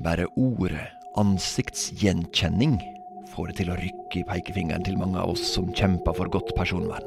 Bare 0.00 0.24
ordet 0.40 0.86
ansiktsgjenkjenning 1.20 2.78
får 3.34 3.50
det 3.50 3.56
til 3.58 3.72
å 3.72 3.76
rykke 3.76 4.22
i 4.22 4.24
pekefingeren 4.24 4.84
til 4.86 4.96
mange 4.96 5.20
av 5.20 5.34
oss 5.34 5.42
som 5.52 5.66
kjemper 5.76 6.16
for 6.16 6.30
godt 6.32 6.54
personvern. 6.56 7.04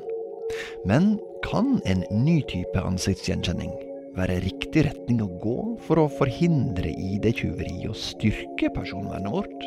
Men 0.86 1.16
kan 1.42 1.80
en 1.90 2.04
ny 2.14 2.36
type 2.52 2.84
ansiktsgjenkjenning 2.86 3.72
være 4.14 4.44
riktig 4.44 4.84
retning 4.86 5.24
å 5.26 5.32
gå 5.42 5.56
for 5.88 6.04
å 6.04 6.12
forhindre 6.20 6.92
ID-tyveri 6.94 7.88
og 7.90 7.98
styrke 7.98 8.70
personvernet 8.78 9.34
vårt? 9.34 9.66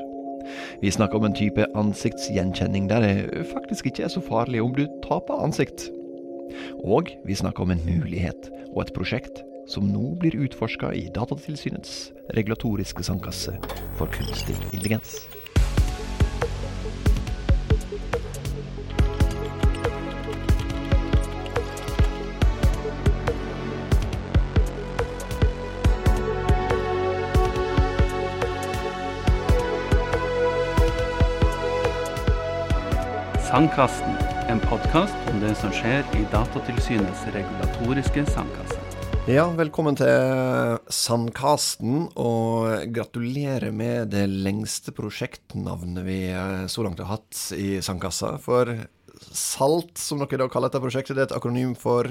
Vi 0.85 0.95
snakker 0.95 1.19
om 1.19 1.27
en 1.27 1.35
type 1.35 1.67
ansiktsgjenkjenning 1.75 2.87
der 2.93 3.03
det 3.03 3.43
faktisk 3.51 3.91
ikke 3.91 4.07
er 4.07 4.15
så 4.15 4.23
farlig 4.23 4.63
om 4.63 4.79
du 4.79 4.85
taper 5.03 5.43
ansikt. 5.49 5.89
Og 6.87 7.11
vi 7.27 7.35
snakker 7.35 7.67
om 7.67 7.75
en 7.75 7.85
mulighet 7.91 8.53
og 8.71 8.85
et 8.87 8.95
prosjekt 8.95 9.43
som 9.67 9.89
nå 9.93 10.15
blir 10.15 10.37
utforska 10.37 10.95
i 10.95 11.09
Datatilsynets 11.15 12.13
regulatoriske 12.35 13.03
sandkasse 13.03 13.59
for 13.99 14.07
kunstig 14.07 14.57
intelligens. 14.73 15.27
Sandkasten, 33.47 34.17
en 34.49 34.61
podkast 34.61 35.31
om 35.33 35.41
det 35.41 35.55
som 35.57 35.73
skjer 35.73 36.03
i 36.19 36.27
Datatilsynets 36.33 37.25
regulatoriske 37.35 38.27
sandkasse. 38.35 38.86
Ja, 39.27 39.43
velkommen 39.51 39.97
til 39.99 40.77
Sandkasten, 40.95 42.05
og 42.15 42.93
gratulerer 42.95 43.73
med 43.75 44.13
det 44.13 44.29
lengste 44.31 44.93
prosjektnavnet 44.95 46.07
vi 46.07 46.21
eh, 46.31 46.69
så 46.71 46.85
langt 46.87 47.03
har 47.03 47.11
hatt 47.17 47.41
i 47.59 47.81
Sandkassa. 47.83 48.37
For 48.39 48.71
SALT, 49.27 49.99
som 49.99 50.23
dere 50.23 50.45
da 50.45 50.47
kaller 50.47 50.71
dette 50.71 50.83
prosjektet, 50.85 51.19
det 51.19 51.25
er 51.25 51.27
et 51.33 51.35
akronym 51.41 51.73
for 51.75 52.07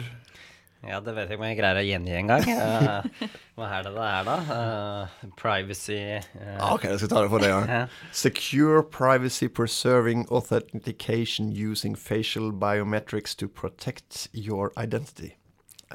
Ja, 0.84 1.00
det 1.00 1.16
vet 1.16 1.32
jeg 1.32 1.38
ikke 1.38 1.46
om 1.46 1.48
jeg 1.48 1.60
greier 1.62 1.80
å 1.80 1.86
gjengi 1.88 2.18
engang. 2.20 2.44
Uh, 2.52 3.32
hva 3.56 3.72
er 3.78 3.88
det 3.88 3.96
det 3.96 4.10
er, 4.10 4.28
da? 4.28 4.38
Uh, 4.52 5.32
privacy 5.40 6.02
uh, 6.20 6.68
Ok, 6.74 6.90
jeg 6.90 7.00
skal 7.00 7.14
ta 7.16 7.24
det 7.24 7.32
for 7.32 7.48
deg. 7.48 7.56
Ja. 7.56 7.82
Secure 8.12 8.84
privacy 8.84 9.48
preserving 9.48 10.28
authentication 10.28 11.56
using 11.56 11.96
facial 11.96 12.52
biometrics 12.52 13.40
to 13.40 13.48
protect 13.48 14.28
your 14.36 14.76
identity. 14.76 15.38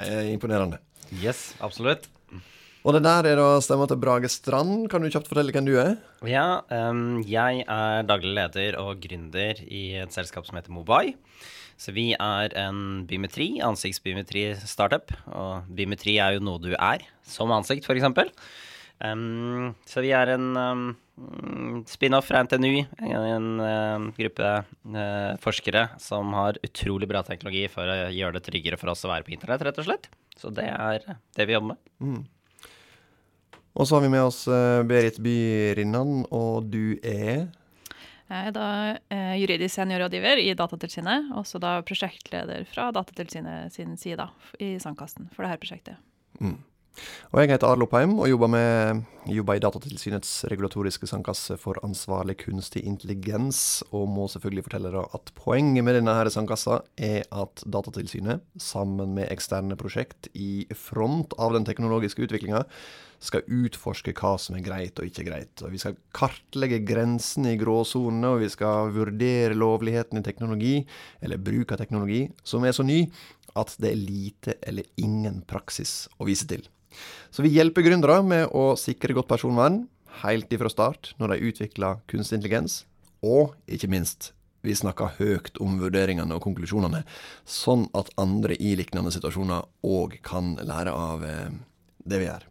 Eh, 0.00 0.32
imponerende. 0.32 0.80
Yes, 1.22 1.50
absolutt. 1.60 2.08
Og 2.80 2.96
det 2.96 3.02
der 3.04 3.26
er 3.28 3.36
da 3.36 3.48
stemma 3.60 3.84
til 3.88 3.98
Brage 4.00 4.28
Strand. 4.32 4.86
Kan 4.88 5.04
du 5.04 5.10
kjapt 5.12 5.28
fortelle 5.28 5.52
hvem 5.52 5.66
du 5.66 5.74
er? 5.82 5.98
Ja, 6.24 6.62
um, 6.72 7.20
jeg 7.28 7.66
er 7.66 8.06
daglig 8.08 8.32
leder 8.38 8.78
og 8.80 9.02
gründer 9.02 9.60
i 9.66 9.82
et 10.00 10.16
selskap 10.16 10.48
som 10.48 10.56
heter 10.56 10.72
Mobai. 10.72 11.12
Så 11.80 11.92
vi 11.96 12.10
er 12.16 12.56
en 12.60 13.04
biometri, 13.08 13.50
ansiktsbiometri-startup. 13.64 15.12
Og 15.28 15.68
biometri 15.76 16.16
er 16.20 16.36
jo 16.36 16.44
noe 16.44 16.60
du 16.60 16.72
er, 16.72 17.04
som 17.24 17.52
ansikt, 17.52 17.84
f.eks. 17.84 18.32
Um, 19.00 19.72
så 19.88 20.02
vi 20.04 20.12
er 20.16 20.34
en 20.34 20.48
um, 20.56 20.82
spin-off 21.88 22.28
fra 22.28 22.42
NTNU, 22.44 22.82
en, 23.00 23.46
en 23.64 24.08
gruppe 24.16 24.50
uh, 24.60 25.36
forskere 25.40 25.86
som 26.00 26.32
har 26.36 26.60
utrolig 26.64 27.08
bra 27.08 27.24
teknologi 27.24 27.64
for 27.72 27.88
å 27.88 28.10
gjøre 28.12 28.36
det 28.36 28.44
tryggere 28.48 28.80
for 28.80 28.92
oss 28.92 29.06
å 29.08 29.12
være 29.12 29.24
på 29.24 29.36
internett, 29.36 29.64
rett 29.68 29.80
og 29.80 29.88
slett. 29.88 30.10
Så 30.38 30.52
det 30.54 30.66
er 30.70 31.06
det 31.36 31.46
vi 31.48 31.56
jobber 31.56 31.74
med. 31.74 32.28
Og 33.74 33.86
så 33.86 33.96
har 33.96 34.04
vi 34.04 34.12
med 34.12 34.26
oss 34.26 34.44
eh, 34.50 34.82
Berit 34.86 35.18
Byrinnan, 35.22 36.24
og 36.34 36.70
du 36.72 36.98
er 37.06 37.48
Jeg 38.30 38.48
er 38.48 38.54
da 38.54 38.66
eh, 39.10 39.36
juridisk 39.40 39.74
seniorrådgiver 39.74 40.42
i 40.42 40.54
Datatilsynet, 40.58 41.30
og 41.34 41.46
så 41.46 41.60
da 41.62 41.78
prosjektleder 41.86 42.66
fra 42.70 42.90
Datatilsynet 42.94 43.74
sin 43.74 43.96
side 43.98 44.19
da, 44.22 44.28
i 44.62 44.76
Sandkasten 44.82 45.30
for 45.34 45.46
dette 45.46 45.62
prosjektet. 45.62 46.02
Og 47.31 47.41
jeg 47.43 47.53
heter 47.53 47.69
Arlo 47.71 47.87
Peim 47.91 48.16
og 48.19 48.27
jobber, 48.31 48.50
med, 48.50 49.03
jobber 49.31 49.59
i 49.59 49.62
Datatilsynets 49.62 50.33
regulatoriske 50.50 51.06
sandkasse 51.06 51.55
for 51.62 51.78
ansvarlig 51.87 52.41
kunstig 52.41 52.83
intelligens, 52.88 53.83
og 53.94 54.09
må 54.11 54.27
selvfølgelig 54.33 54.66
fortelle 54.66 54.94
deg 54.94 55.19
at 55.19 55.31
poenget 55.38 55.87
med 55.87 56.00
denne 56.00 56.16
her 56.16 56.31
sandkassa 56.33 56.81
er 56.99 57.22
at 57.31 57.62
Datatilsynet, 57.66 58.43
sammen 58.61 59.15
med 59.19 59.31
eksterne 59.31 59.78
prosjekt 59.78 60.31
i 60.34 60.66
front 60.75 61.37
av 61.38 61.55
den 61.55 61.69
teknologiske 61.69 62.27
utviklinga, 62.27 62.65
skal 63.21 63.44
utforske 63.53 64.15
hva 64.17 64.32
som 64.41 64.56
er 64.56 64.65
greit 64.65 64.99
og 64.99 65.06
ikke 65.06 65.27
greit. 65.27 65.62
Og 65.62 65.75
vi 65.75 65.81
skal 65.82 65.99
kartlegge 66.17 66.81
grensene 66.88 67.55
i 67.55 67.61
gråsonene, 67.61 68.32
og 68.32 68.43
vi 68.43 68.49
skal 68.53 68.94
vurdere 68.97 69.59
lovligheten 69.59 70.19
i 70.19 70.25
teknologi, 70.25 70.75
eller 71.21 71.41
bruk 71.41 71.77
av 71.77 71.82
teknologi, 71.82 72.25
som 72.43 72.65
er 72.65 72.75
så 72.77 72.87
ny 72.87 73.05
at 73.59 73.75
det 73.82 73.93
er 73.93 73.99
lite 73.99 74.59
eller 74.67 74.87
ingen 75.00 75.43
praksis 75.49 76.05
å 76.19 76.28
vise 76.28 76.49
til. 76.50 76.65
Så 77.30 77.44
vi 77.46 77.52
hjelper 77.54 77.86
gründere 77.86 78.20
med 78.26 78.50
å 78.56 78.74
sikre 78.80 79.16
godt 79.16 79.30
personvern 79.30 79.84
helt 80.24 80.52
ifra 80.52 80.70
start, 80.72 81.14
når 81.20 81.34
de 81.34 81.50
utvikler 81.50 82.00
kunstig 82.10 82.40
intelligens, 82.40 82.84
og 83.22 83.54
ikke 83.70 83.90
minst, 83.92 84.32
vi 84.60 84.74
snakker 84.76 85.14
høyt 85.16 85.56
om 85.62 85.78
vurderingene 85.80 86.36
og 86.36 86.44
konklusjonene, 86.44 87.04
sånn 87.48 87.86
at 87.96 88.10
andre 88.20 88.58
i 88.60 88.74
lignende 88.76 89.12
situasjoner 89.14 89.68
òg 89.86 90.18
kan 90.26 90.56
lære 90.60 90.92
av 90.92 91.24
eh, 91.24 91.52
det 92.04 92.20
vi 92.20 92.28
gjør. 92.28 92.46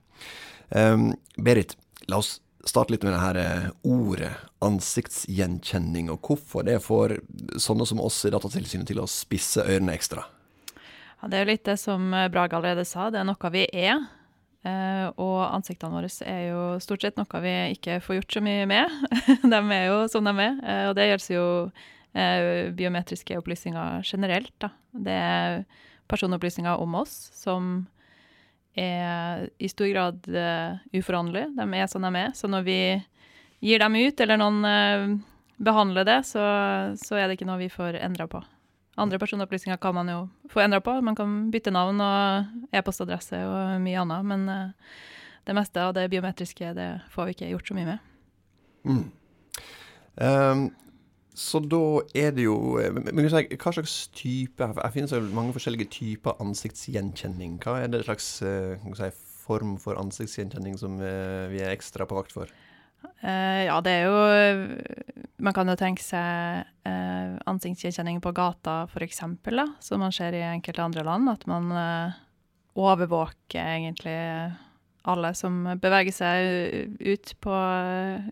Um, 0.69 1.11
Berit, 1.37 1.75
la 2.09 2.21
oss 2.21 2.39
starte 2.65 2.93
litt 2.93 3.05
med 3.05 3.13
det 3.15 3.21
her 3.21 3.39
eh, 3.39 3.69
ordet 3.87 4.33
ansiktsgjenkjenning, 4.65 6.09
og 6.13 6.25
hvorfor 6.25 6.65
det 6.67 6.79
får 6.83 7.19
sånne 7.61 7.87
som 7.89 8.01
oss 8.03 8.19
i 8.27 8.33
Datatilsynet 8.33 8.89
til 8.89 9.01
å 9.01 9.09
spisse 9.09 9.63
ørene 9.63 9.95
ekstra. 9.95 10.25
Ja, 11.19 11.29
det 11.29 11.37
er 11.37 11.45
jo 11.45 11.51
litt 11.51 11.67
det 11.67 11.77
som 11.81 12.13
eh, 12.13 12.29
Brage 12.31 12.57
allerede 12.57 12.87
sa, 12.87 13.09
det 13.13 13.21
er 13.21 13.29
noe 13.29 13.53
vi 13.53 13.65
er. 13.69 14.01
Eh, 14.67 15.05
og 15.15 15.37
ansiktene 15.47 15.95
våre 15.95 16.09
er 16.27 16.41
jo 16.49 16.63
stort 16.83 17.05
sett 17.05 17.19
noe 17.19 17.43
vi 17.43 17.53
ikke 17.77 17.99
får 18.03 18.19
gjort 18.19 18.35
så 18.35 18.43
mye 18.43 18.65
med. 18.69 18.97
de 19.53 19.61
er 19.75 19.85
jo 19.87 20.01
som 20.11 20.27
de 20.27 20.33
er, 20.35 20.57
eh, 20.63 20.87
og 20.89 20.97
det 20.97 21.07
gjelder 21.07 21.35
jo 21.35 21.45
eh, 22.13 22.73
biometriske 22.75 23.37
opplysninger 23.39 24.03
generelt. 24.03 24.53
Da. 24.59 24.73
Det 24.91 25.15
er 25.15 25.63
personopplysninger 26.11 26.81
om 26.81 26.99
oss 26.99 27.15
som 27.37 27.87
er 28.79 29.47
i 29.59 29.67
stor 29.69 29.89
grad 29.91 30.27
uforanderlige. 30.95 31.49
De 31.57 31.65
er 31.75 31.87
som 31.91 32.03
de 32.05 32.11
er. 32.15 32.29
Så 32.37 32.47
når 32.47 32.67
vi 32.67 32.79
gir 33.59 33.81
dem 33.81 33.95
ut, 33.95 34.21
eller 34.23 34.39
noen 34.39 34.63
eh, 34.67 35.07
behandler 35.59 36.07
det, 36.07 36.21
så, 36.27 36.43
så 36.99 37.19
er 37.19 37.27
det 37.27 37.37
ikke 37.37 37.49
noe 37.49 37.61
vi 37.61 37.71
får 37.71 37.99
endra 37.99 38.27
på. 38.31 38.41
Andre 38.99 39.19
personopplysninger 39.21 39.79
kan 39.81 39.95
man 39.95 40.11
jo 40.11 40.19
få 40.51 40.63
endra 40.63 40.81
på. 40.83 40.97
Man 41.05 41.15
kan 41.17 41.39
bytte 41.53 41.71
navn 41.71 42.01
og 42.03 42.75
e-postadresse 42.75 43.39
og 43.47 43.79
mye 43.83 44.03
annet, 44.03 44.27
men 44.27 44.45
eh, 44.51 44.91
det 45.47 45.55
meste 45.57 45.81
av 45.81 45.95
det 45.97 46.09
biometriske 46.11 46.73
det 46.77 46.89
får 47.13 47.29
vi 47.29 47.37
ikke 47.37 47.51
gjort 47.53 47.71
så 47.71 47.77
mye 47.77 47.89
med. 47.93 48.05
Um, 50.19 50.69
så 51.39 51.61
da 51.63 51.81
er 52.17 52.31
det 52.35 52.45
jo 52.47 52.77
eh, 52.79 52.91
men 52.91 53.27
si, 53.31 53.41
Hva 53.59 53.71
slags 53.75 53.95
type 54.15 54.65
Det 54.65 54.91
finnes 54.93 55.11
jo 55.13 55.19
mange 55.35 55.53
forskjellige 55.55 55.91
typer 55.93 56.39
ansiktsgjenkjenning. 56.43 57.59
Hva 57.63 57.79
er 57.83 57.91
det 57.91 58.05
slags 58.07 58.27
eh, 58.43 58.89
si, 58.99 59.11
form 59.45 59.77
for 59.81 59.99
ansiktsgjenkjenning 59.99 60.75
som 60.77 60.99
vi 60.99 61.61
er 61.63 61.71
ekstra 61.73 62.05
på 62.05 62.17
vakt 62.19 62.35
for? 62.35 62.51
Uh, 63.23 63.63
ja, 63.65 63.79
det 63.83 63.91
er 63.91 64.03
jo 64.07 64.17
Man 65.39 65.55
kan 65.55 65.71
jo 65.71 65.75
tenke 65.79 66.03
seg 66.03 66.67
eh, 66.87 67.08
ansiktsgjenkjenning 67.49 68.21
på 68.21 68.31
gata, 68.31 68.87
eksempel, 69.01 69.61
som 69.79 69.99
man 70.03 70.13
ser 70.15 70.35
i 70.37 70.43
enkelte 70.45 70.83
andre 70.83 71.03
land. 71.03 71.29
At 71.31 71.45
man 71.49 71.71
eh, 71.71 72.17
overvåker 72.79 73.59
egentlig 73.59 74.17
alle 75.09 75.33
som 75.33 75.63
beveger 75.81 76.13
seg 76.13 76.97
ut 76.99 77.33
på 77.41 77.53
eh, 77.55 78.29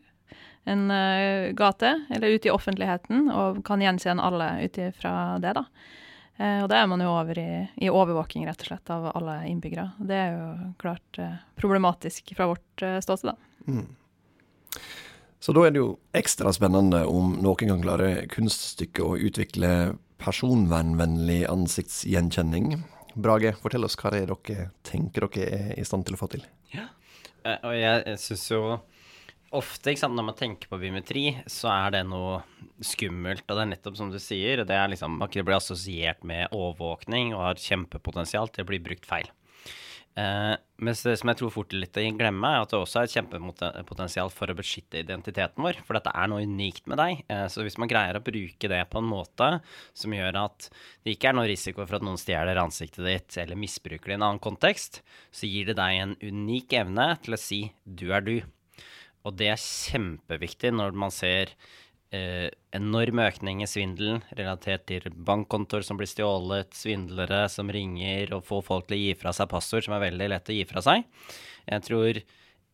en 0.68 0.92
eh, 0.92 1.54
gate, 1.58 1.94
eller 2.14 2.36
ut 2.36 2.46
i 2.46 2.54
offentligheten, 2.54 3.30
og 3.31 3.64
kan 3.68 3.81
gjenkjenne 3.81 4.24
alle 4.24 4.52
ut 4.66 4.81
ifra 4.84 5.14
det, 5.44 5.56
da. 5.60 5.68
Og 6.38 6.68
da 6.70 6.75
er 6.78 6.86
man 6.86 7.02
jo 7.02 7.08
over 7.10 7.40
i, 7.42 7.52
i 7.81 7.88
overvåking, 7.90 8.44
rett 8.46 8.60
og 8.62 8.68
slett, 8.68 8.90
av 8.94 9.08
alle 9.10 9.40
innbyggere. 9.50 9.88
Det 9.98 10.18
er 10.22 10.36
jo 10.36 10.68
klart 10.78 11.18
problematisk 11.58 12.36
fra 12.38 12.46
vårt 12.52 12.84
ståsted, 13.02 13.31
da. 13.34 13.81
Så 15.48 15.54
da 15.56 15.62
er 15.64 15.72
det 15.72 15.80
jo 15.80 15.94
ekstra 16.12 16.52
spennende 16.52 17.06
om 17.08 17.38
noen 17.40 17.70
kan 17.70 17.80
klare 17.80 18.26
kunststykket 18.34 19.00
å 19.00 19.14
utvikle 19.16 19.70
personvernvennlig 20.20 21.46
ansiktsgjenkjenning. 21.48 22.74
Brage, 23.16 23.54
fortell 23.62 23.88
oss 23.88 23.96
hva 23.96 24.12
det 24.12 24.26
er 24.26 24.34
dere 24.34 24.66
tenker 24.84 25.24
dere 25.30 25.48
er 25.56 25.72
i 25.80 25.86
stand 25.88 26.04
til 26.04 26.18
å 26.18 26.20
få 26.20 26.28
til. 26.34 26.44
Ja, 26.74 26.90
og 27.62 27.78
jeg, 27.80 28.18
synes 28.20 28.44
jo 28.52 28.62
ofte, 29.56 29.96
sant, 29.96 30.20
når 30.20 30.28
man 30.34 30.40
tenker 30.44 30.68
på 30.68 30.82
biometri, 30.84 31.24
så 31.48 31.72
er 31.78 31.96
det 31.96 32.04
noe 32.12 32.42
skummelt. 32.84 33.48
Og 33.48 33.56
det 33.56 33.64
er 33.64 33.72
nettopp 33.72 34.02
som 34.04 34.12
du 34.12 34.20
sier, 34.20 34.66
det 34.68 34.76
er 34.76 34.92
liksom, 34.92 35.16
det 35.32 35.48
blir 35.48 35.62
assosiert 35.62 36.28
med 36.28 36.52
overvåkning 36.52 37.32
og 37.38 37.54
har 37.54 37.68
kjempepotensial 37.70 38.52
til 38.52 38.68
å 38.68 38.72
bli 38.74 38.84
brukt 38.84 39.08
feil. 39.08 39.32
Eh, 40.18 40.54
mens 40.81 41.04
det 41.06 41.14
som 41.19 41.30
jeg 41.30 41.38
tror 41.38 41.52
fort 41.54 41.74
litt 41.78 41.98
glemmer, 42.18 42.56
er 42.56 42.64
at 42.64 42.72
det 42.74 42.80
også 42.80 43.04
er 43.04 43.08
et 43.08 43.14
kjempepotensial 43.14 44.31
for 44.34 44.50
å 44.50 44.56
beskytte 44.58 45.04
identiteten 45.04 45.62
vår. 45.62 45.84
For 45.86 45.98
dette 45.98 46.14
er 46.14 46.31
noe 46.31 46.46
unikt 46.48 46.90
med 46.90 46.98
deg. 47.02 47.22
Eh, 47.30 47.46
så 47.54 47.66
hvis 47.66 47.78
man 47.78 47.92
greier 47.92 48.18
å 48.18 48.24
bruke 48.25 48.72
det 48.72 48.81
på 48.90 49.02
en 49.02 49.10
måte 49.12 49.52
som 49.98 50.16
gjør 50.18 50.42
at 50.42 50.69
det 51.06 51.14
ikke 51.14 51.30
er 51.31 51.38
noe 51.38 51.50
risiko 51.50 51.86
for 51.86 52.00
at 52.00 52.08
noen 52.08 52.18
stjeler 52.22 52.58
ansiktet 52.62 53.06
ditt 53.06 53.38
eller 53.44 53.62
misbruker 53.62 54.10
det 54.10 54.18
i 54.18 54.19
en 54.19 54.28
annen 54.31 54.44
kontekst, 54.44 55.04
så 55.30 55.50
gir 55.50 55.69
det 55.69 55.78
deg 55.78 56.02
en 56.02 56.18
unik 56.24 56.78
evne 56.81 57.10
til 57.22 57.38
å 57.38 57.42
si 57.42 57.62
'du 57.86 58.10
er 58.10 58.25
du'. 58.25 58.46
Og 59.28 59.36
det 59.38 59.52
er 59.52 59.62
kjempeviktig 59.62 60.72
når 60.74 60.96
man 60.98 61.12
ser 61.12 61.54
eh, 62.15 62.48
enorm 62.75 63.21
økning 63.24 63.62
i 63.63 63.69
svindelen 63.69 64.24
relatert 64.38 64.88
til 64.89 65.07
bankkontoer 65.12 65.86
som 65.86 66.00
blir 66.00 66.09
stjålet, 66.09 66.74
svindlere 66.77 67.45
som 67.51 67.71
ringer 67.74 68.33
og 68.38 68.45
får 68.48 68.65
folk 68.68 68.89
til 68.89 68.98
å 68.98 69.01
gi 69.01 69.13
fra 69.19 69.33
seg 69.36 69.50
passord, 69.51 69.86
som 69.86 69.98
er 69.98 70.06
veldig 70.07 70.30
lett 70.33 70.51
å 70.51 70.57
gi 70.57 70.65
fra 70.69 70.83
seg. 70.86 71.07
Jeg 71.68 71.88
tror 71.88 72.21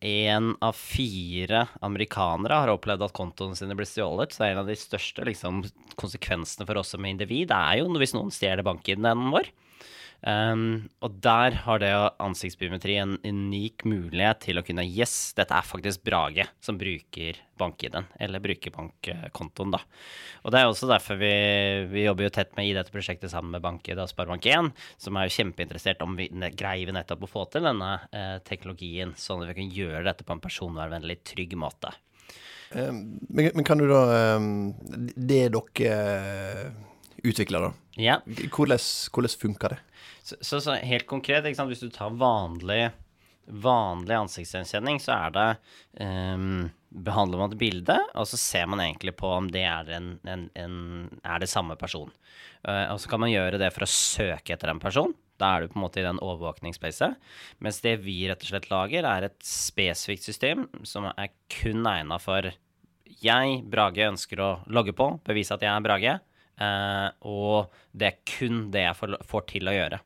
én 0.04 0.50
av 0.60 0.76
fire 0.76 1.64
amerikanere 1.84 2.60
har 2.60 2.72
opplevd 2.74 3.06
at 3.06 3.14
kontoene 3.16 3.56
sine 3.56 3.76
blir 3.78 3.88
stjålet. 3.88 4.34
Så 4.36 4.44
en 4.46 4.60
av 4.60 4.68
de 4.68 4.76
største 4.78 5.24
liksom, 5.24 5.62
konsekvensene 6.00 6.66
for 6.68 6.80
oss 6.82 6.92
som 6.92 7.06
individ 7.08 7.54
er 7.54 7.80
jo 7.80 7.88
hvis 7.96 8.14
noen 8.16 8.32
stjeler 8.34 8.66
bank-ID-en 8.66 9.30
vår. 9.32 9.48
Um, 10.24 10.86
og 11.04 11.18
der 11.20 11.52
har 11.66 11.80
det 11.82 11.90
ansiktsbiometri 12.22 12.94
en 12.96 13.18
unik 13.20 13.82
mulighet 13.84 14.38
til 14.46 14.56
å 14.56 14.62
kunne 14.64 14.86
Yes, 14.88 15.34
dette 15.36 15.52
er 15.52 15.66
faktisk 15.68 16.00
Brage 16.06 16.46
som 16.64 16.78
bruker 16.80 17.36
bank-ID-en, 17.60 18.06
eller 18.24 18.40
bruker 18.40 18.72
bankkontoen, 18.72 19.74
da. 19.74 19.82
Og 20.40 20.54
det 20.54 20.62
er 20.62 20.70
også 20.70 20.88
derfor 20.88 21.20
vi, 21.20 21.34
vi 21.92 22.06
jobber 22.06 22.24
jo 22.24 22.32
tett 22.38 22.56
med 22.56 22.70
i 22.70 22.72
dette 22.76 22.94
prosjektet 22.94 23.34
sammen 23.34 23.52
med 23.52 23.66
BankID 23.66 24.00
og 24.00 24.08
Sparebank1, 24.14 24.72
som 25.04 25.20
er 25.20 25.28
jo 25.28 25.36
kjempeinteressert 25.36 26.00
om 26.06 26.16
vi 26.16 26.30
greier 26.56 26.88
vi 26.88 26.96
nettopp 26.96 27.28
å 27.28 27.30
få 27.34 27.44
til 27.52 27.68
denne 27.68 27.92
eh, 28.08 28.38
teknologien, 28.48 29.12
sånn 29.20 29.44
at 29.44 29.52
vi 29.52 29.58
kan 29.60 29.76
gjøre 29.76 30.06
dette 30.08 30.24
på 30.24 30.32
en 30.32 30.42
personvernvennlig, 30.46 31.20
trygg 31.34 31.52
måte. 31.60 31.92
Men, 32.74 33.04
men, 33.28 33.62
kan 33.62 33.78
du 33.78 33.84
da 33.86 34.00
Det 35.14 35.44
dere 35.52 36.72
utvikler, 37.24 37.68
da. 37.68 37.72
Ja. 38.00 38.18
Hvordan, 38.26 38.80
hvordan 39.14 39.34
funker 39.40 39.74
det? 39.74 39.80
Så, 40.24 40.36
så, 40.40 40.60
så 40.60 40.76
helt 40.80 41.06
konkret, 41.08 41.44
hvis 41.44 41.82
du 41.82 41.90
tar 41.92 42.14
vanlig, 42.20 42.88
vanlig 43.44 44.16
ansiktsgjenkjenning, 44.22 45.02
så 45.04 45.18
er 45.18 45.34
det 45.34 45.50
um, 46.00 46.70
Behandler 46.94 47.40
man 47.40 47.50
et 47.50 47.58
bilde, 47.58 47.96
og 48.14 48.28
så 48.30 48.38
ser 48.38 48.68
man 48.70 48.78
egentlig 48.84 49.16
på 49.18 49.26
om 49.26 49.48
det 49.50 49.64
er, 49.66 49.88
en, 49.96 50.12
en, 50.30 50.44
en, 50.54 50.76
er 51.26 51.42
det 51.42 51.48
samme 51.50 51.74
person. 51.74 52.12
Uh, 52.62 52.94
og 52.94 53.00
så 53.02 53.10
kan 53.10 53.24
man 53.24 53.32
gjøre 53.32 53.58
det 53.58 53.72
for 53.74 53.82
å 53.82 53.90
søke 53.90 54.54
etter 54.54 54.70
en 54.70 54.82
person. 54.82 55.10
Da 55.42 55.48
er 55.50 55.64
du 55.64 55.72
på 55.72 55.80
en 55.80 55.82
måte 55.82 55.98
i 55.98 56.06
den 56.06 56.20
overvåkningsspacet. 56.22 57.16
Mens 57.58 57.82
det 57.82 57.96
vi 58.04 58.20
rett 58.30 58.46
og 58.46 58.52
slett 58.52 58.70
lager, 58.70 59.08
er 59.10 59.26
et 59.26 59.40
spesifikt 59.42 60.22
system 60.22 60.68
som 60.86 61.10
er 61.10 61.34
kun 61.50 61.82
egna 61.90 62.20
for 62.22 62.52
jeg, 63.24 63.58
Brage, 63.70 64.06
ønsker 64.06 64.40
å 64.42 64.52
logge 64.70 64.94
på, 64.96 65.08
bevise 65.26 65.56
at 65.56 65.64
jeg 65.64 65.72
er 65.72 65.84
Brage. 65.84 66.14
Uh, 66.60 67.10
og 67.26 67.72
det 67.92 68.10
er 68.10 68.20
kun 68.28 68.68
det 68.74 68.84
jeg 68.86 68.98
får, 68.98 69.46
til 69.50 69.70
å 69.70 69.78
gjøre. 69.78 70.00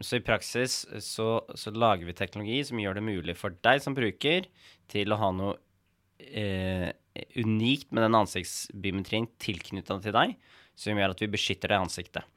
Så 0.00 0.16
i 0.16 0.22
praksis 0.24 0.74
så, 1.04 1.26
så, 1.58 1.70
lager 1.74 2.06
vi 2.06 2.14
teknologi 2.16 2.60
som 2.64 2.78
gjør 2.80 2.94
det 2.96 3.02
mulig 3.04 3.34
for 3.36 3.52
deg 3.66 3.82
som 3.84 3.92
bruker 3.92 4.46
til 4.88 5.12
å 5.12 5.18
ha 5.20 5.28
noe 5.34 5.56
uh, 5.58 6.88
unikt 7.36 7.90
med 7.92 8.06
den 8.06 8.16
ansiktsbiometrien 8.16 9.28
tilknytta 9.42 9.98
til 10.04 10.14
deg, 10.14 10.34
som 10.78 10.98
gjør 10.98 11.14
at 11.14 11.22
vi 11.24 11.30
beskytter 11.34 11.74
det 11.74 11.80
ansiktet. 11.82 12.28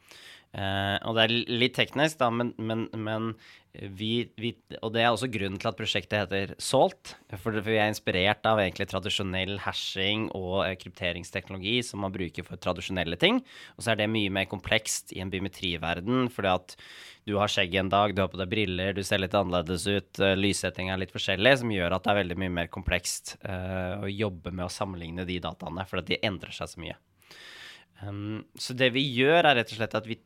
Uh, 0.51 0.97
og 1.07 1.15
det 1.15 1.23
er 1.23 1.35
litt 1.61 1.77
teknisk, 1.77 2.17
da, 2.19 2.27
men, 2.33 2.51
men, 2.59 2.87
men 2.91 3.31
vi, 3.73 4.27
vi, 4.35 4.51
Og 4.83 4.91
det 4.91 4.99
er 5.01 5.13
også 5.13 5.29
grunnen 5.31 5.59
til 5.61 5.69
at 5.69 5.77
prosjektet 5.79 6.17
heter 6.25 6.53
Salt. 6.61 7.13
For 7.39 7.55
vi 7.63 7.77
er 7.79 7.87
inspirert 7.87 8.43
av 8.47 8.59
egentlig 8.59 8.89
tradisjonell 8.91 9.55
hashing 9.63 10.27
og 10.35 10.65
krypteringsteknologi 10.81 11.77
som 11.87 12.03
man 12.03 12.11
bruker 12.11 12.45
for 12.47 12.59
tradisjonelle 12.59 13.15
ting. 13.21 13.39
Og 13.77 13.85
så 13.85 13.93
er 13.93 14.01
det 14.01 14.09
mye 14.11 14.33
mer 14.33 14.49
komplekst 14.51 15.15
i 15.15 15.21
en 15.23 15.31
biometriverden, 15.31 16.27
fordi 16.33 16.51
at 16.51 16.75
du 17.29 17.37
har 17.39 17.51
skjegg 17.53 17.77
en 17.79 17.91
dag, 17.91 18.15
du 18.15 18.23
har 18.23 18.31
på 18.33 18.39
deg 18.41 18.49
briller, 18.51 18.95
du 18.97 19.03
ser 19.07 19.21
litt 19.21 19.37
annerledes 19.37 19.85
ut, 19.87 20.19
uh, 20.19 20.33
lyssetting 20.35 20.89
er 20.89 20.99
litt 20.99 21.13
forskjellig, 21.13 21.53
som 21.61 21.71
gjør 21.71 21.95
at 21.95 22.03
det 22.03 22.11
er 22.11 22.19
veldig 22.23 22.37
mye 22.43 22.55
mer 22.55 22.71
komplekst 22.73 23.35
uh, 23.45 24.01
å 24.01 24.09
jobbe 24.09 24.51
med 24.51 24.65
å 24.65 24.73
sammenligne 24.73 25.27
de 25.29 25.37
dataene, 25.43 25.85
fordi 25.87 26.15
de 26.15 26.21
endrer 26.27 26.55
seg 26.55 26.73
så 26.73 26.81
mye. 26.81 26.97
Um, 28.01 28.41
så 28.57 28.73
det 28.73 28.89
vi 28.97 29.05
gjør, 29.05 29.45
er 29.45 29.61
rett 29.61 29.71
og 29.71 29.77
slett 29.77 29.97
at 30.01 30.09
vi 30.09 30.17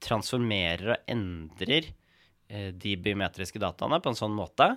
transformerer 0.00 0.94
og 0.94 1.10
endrer 1.12 1.90
eh, 1.90 1.94
de 2.50 2.96
biometriske 2.98 3.60
dataene 3.62 4.00
på 4.02 4.12
en 4.12 4.18
sånn 4.18 4.34
måte 4.34 4.72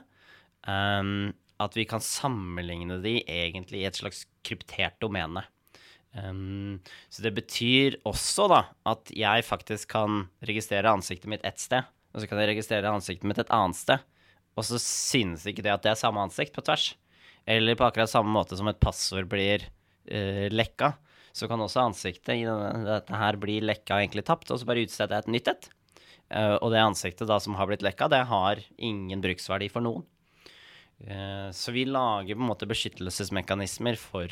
um, 0.67 1.31
at 1.61 1.77
vi 1.77 1.85
kan 1.89 2.03
sammenligne 2.03 2.99
de 3.03 3.19
egentlig 3.29 3.83
i 3.83 3.87
et 3.87 3.99
slags 3.99 4.23
kryptert 4.45 4.99
domene. 5.03 5.45
Um, 6.13 6.79
så 7.09 7.23
det 7.25 7.33
betyr 7.37 7.97
også 8.09 8.47
da 8.51 8.61
at 8.89 9.13
jeg 9.15 9.45
faktisk 9.47 9.93
kan 9.95 10.27
registrere 10.45 10.91
ansiktet 10.93 11.31
mitt 11.31 11.45
ett 11.47 11.61
sted, 11.61 11.87
og 12.13 12.21
så 12.21 12.29
kan 12.29 12.41
jeg 12.41 12.51
registrere 12.53 12.91
ansiktet 12.93 13.29
mitt 13.29 13.41
et 13.41 13.53
annet 13.53 13.79
sted, 13.79 14.03
og 14.53 14.67
så 14.67 14.81
synes 14.81 15.47
ikke 15.49 15.65
det 15.65 15.73
at 15.73 15.85
det 15.85 15.93
er 15.95 16.03
samme 16.03 16.21
ansikt 16.21 16.53
på 16.53 16.61
tvers. 16.65 16.91
Eller 17.49 17.75
på 17.75 17.87
akkurat 17.87 18.11
samme 18.11 18.31
måte 18.31 18.55
som 18.55 18.69
et 18.69 18.81
passord 18.83 19.25
blir 19.31 19.65
uh, 19.65 20.47
lekka 20.53 20.93
så 21.33 21.49
kan 21.49 21.61
også 21.65 21.87
ansiktet 21.87 22.35
i 22.37 22.45
denne, 22.45 22.83
dette 22.85 23.17
her 23.17 23.37
bli 23.41 23.57
lekka 23.65 23.97
og 23.97 24.03
egentlig 24.03 24.25
tapt, 24.27 24.51
og 24.53 24.61
så 24.61 24.67
bare 24.69 24.85
utstede 24.85 25.17
et 25.17 25.31
nytt 25.33 25.49
et. 25.49 25.69
Uh, 26.31 26.57
og 26.63 26.71
det 26.73 26.81
ansiktet 26.81 27.29
da 27.29 27.37
som 27.41 27.57
har 27.59 27.67
blitt 27.69 27.83
lekka, 27.85 28.07
det 28.09 28.23
har 28.29 28.61
ingen 28.81 29.21
bruksverdi 29.23 29.69
for 29.73 29.85
noen. 29.85 30.05
Uh, 31.03 31.49
så 31.53 31.73
vi 31.75 31.85
lager 31.89 32.37
på 32.37 32.41
en 32.41 32.49
måte 32.49 32.69
beskyttelsesmekanismer 32.69 33.99
for 33.99 34.31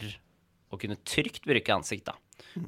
å 0.72 0.80
kunne 0.82 1.00
trygt 1.06 1.46
bruke 1.46 1.76
ansikt, 1.76 2.10
da. 2.10 2.16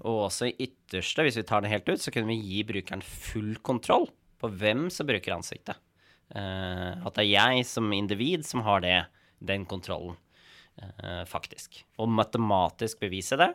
Og 0.04 0.28
også 0.28 0.52
i 0.52 0.68
ytterste, 0.68 1.26
hvis 1.26 1.40
vi 1.40 1.46
tar 1.48 1.64
det 1.64 1.72
helt 1.72 1.88
ut, 1.90 2.02
så 2.04 2.12
kunne 2.14 2.30
vi 2.30 2.42
gi 2.42 2.66
brukeren 2.68 3.02
full 3.06 3.56
kontroll 3.66 4.10
på 4.44 4.52
hvem 4.60 4.90
som 4.94 5.08
bruker 5.10 5.38
ansiktet. 5.38 5.80
Uh, 6.34 7.00
at 7.00 7.16
det 7.16 7.26
er 7.26 7.32
jeg 7.32 7.66
som 7.70 7.90
individ 7.96 8.46
som 8.48 8.66
har 8.68 8.84
det, 8.86 9.00
den 9.44 9.66
kontrollen. 9.70 10.20
Faktisk. 11.30 11.84
Og 12.02 12.08
matematisk 12.10 13.04
bevise 13.04 13.38
det, 13.38 13.46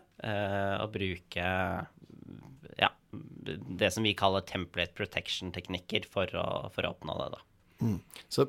og 0.79 0.93
bruke 0.95 1.47
det 3.81 3.91
som 3.95 4.05
vi 4.05 4.15
kaller 4.17 4.45
template 4.47 4.93
protection-teknikker 4.99 6.07
for, 6.11 6.33
for, 6.75 6.85
å 6.85 6.93
oppnå 6.93 7.17
det. 7.21 7.29
da. 7.35 7.41
Mm. 7.81 7.97
Så, 8.29 8.49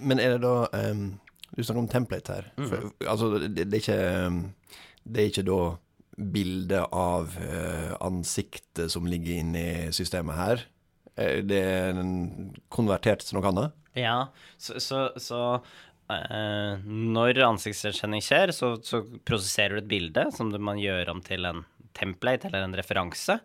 men 0.00 0.22
er 0.22 0.34
det 0.34 0.42
da 0.46 0.54
um, 0.72 1.06
Du 1.52 1.60
snakker 1.60 1.82
om 1.82 1.88
template 1.90 2.36
her. 2.38 2.50
Mm. 2.56 2.68
For, 2.70 2.90
altså, 3.06 3.30
det, 3.44 3.68
det, 3.68 3.78
er 3.78 3.82
ikke, 3.82 4.82
det 5.04 5.22
er 5.22 5.32
ikke 5.32 5.46
da 5.50 5.60
bilde 6.34 6.84
av 6.94 7.38
uh, 7.38 7.94
ansiktet 8.02 8.92
som 8.94 9.06
ligger 9.10 9.42
inne 9.42 9.64
i 9.64 9.88
systemet 9.94 10.40
her? 10.40 10.68
Det 11.14 11.58
er 11.62 11.98
konvertert 12.74 13.22
til 13.22 13.36
noe 13.38 13.50
annet? 13.52 13.74
Ja, 13.94 14.24
så, 14.58 14.80
så, 14.82 15.08
så 15.22 15.42
Uh, 16.04 16.82
når 16.84 17.38
ansiktsgjenkjenning 17.46 18.20
skjer, 18.20 18.50
så, 18.52 18.74
så, 18.84 18.98
prosesserer 19.24 19.78
du 19.78 19.80
et 19.80 19.88
bilde 19.88 20.26
som 20.36 20.50
man 20.60 20.76
gjør 20.76 21.14
om 21.14 21.22
til 21.24 21.48
en 21.48 21.62
template 21.96 22.50
eller 22.50 22.66
en 22.66 22.76
referanse. 22.76 23.38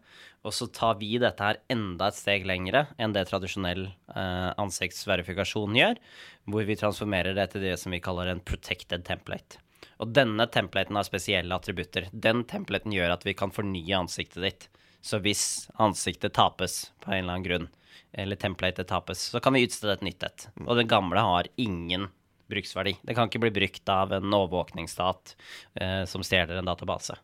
Og 0.48 0.55
så 0.55 0.69
tar 0.72 0.96
vi 1.01 1.17
dette 1.19 1.43
her 1.43 1.60
enda 1.72 2.08
et 2.08 2.17
steg 2.17 2.46
lengre 2.48 2.86
enn 3.01 3.15
det 3.15 3.25
tradisjonell 3.27 3.89
eh, 3.89 4.51
ansiktsverifikasjon 4.62 5.75
gjør, 5.75 6.00
hvor 6.48 6.67
vi 6.67 6.77
transformerer 6.79 7.36
det 7.36 7.50
til 7.51 7.65
det 7.67 7.75
som 7.81 7.91
vi 7.96 8.01
kaller 8.03 8.31
en 8.31 8.43
protected 8.43 9.03
template. 9.08 9.60
Og 10.00 10.13
denne 10.15 10.46
templaten 10.48 10.96
har 10.96 11.08
spesielle 11.08 11.55
attributter. 11.55 12.08
Den 12.12 12.46
templaten 12.48 12.96
gjør 12.96 13.17
at 13.17 13.25
vi 13.27 13.36
kan 13.36 13.51
fornye 13.51 14.00
ansiktet 14.00 14.46
ditt. 14.46 14.69
Så 15.03 15.19
hvis 15.24 15.43
ansiktet 15.79 16.36
tapes 16.36 16.86
på 17.03 17.12
en 17.12 17.24
eller 17.24 17.36
annen 17.36 17.48
grunn, 17.48 17.67
eller 18.15 18.39
templatet 18.39 18.88
tapes, 18.89 19.22
så 19.34 19.41
kan 19.43 19.55
vi 19.55 19.65
utstede 19.67 19.98
et 19.98 20.05
nytt 20.08 20.24
et. 20.24 20.48
Og 20.65 20.79
den 20.79 20.89
gamle 20.89 21.24
har 21.24 21.51
ingen 21.60 22.08
bruksverdi. 22.50 22.96
Det 23.05 23.15
kan 23.15 23.29
ikke 23.29 23.43
bli 23.43 23.53
brukt 23.60 23.91
av 23.91 24.15
en 24.15 24.34
overvåkningsstat 24.34 25.36
eh, 25.81 26.03
som 26.10 26.24
stjeler 26.25 26.60
en 26.60 26.72
database. 26.72 27.19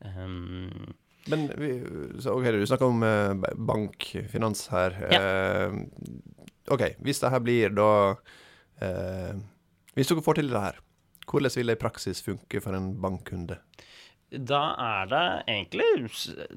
Um, 0.00 0.94
men 1.32 1.46
vi, 1.56 1.70
så, 2.20 2.34
ok, 2.34 2.50
du 2.52 2.66
snakker 2.68 2.90
om 2.90 3.02
eh, 3.06 3.52
bank, 3.56 4.10
her. 4.74 4.96
Ja. 5.10 5.20
Eh, 5.20 5.76
ok, 6.74 6.84
hvis 7.04 7.22
det 7.22 7.32
her 7.32 7.44
blir 7.44 7.74
da 7.76 7.90
eh, 8.84 9.32
Hvis 9.94 10.10
dere 10.10 10.24
får 10.26 10.40
til 10.40 10.50
det 10.50 10.60
her, 10.60 10.80
hvordan 11.30 11.54
vil 11.54 11.70
det 11.70 11.78
i 11.78 11.80
praksis 11.80 12.22
funke 12.24 12.60
for 12.60 12.76
en 12.76 12.92
bankkunde? 13.00 13.60
Da 14.38 14.60
er 14.80 15.08
det 15.10 15.24
egentlig, 15.52 15.86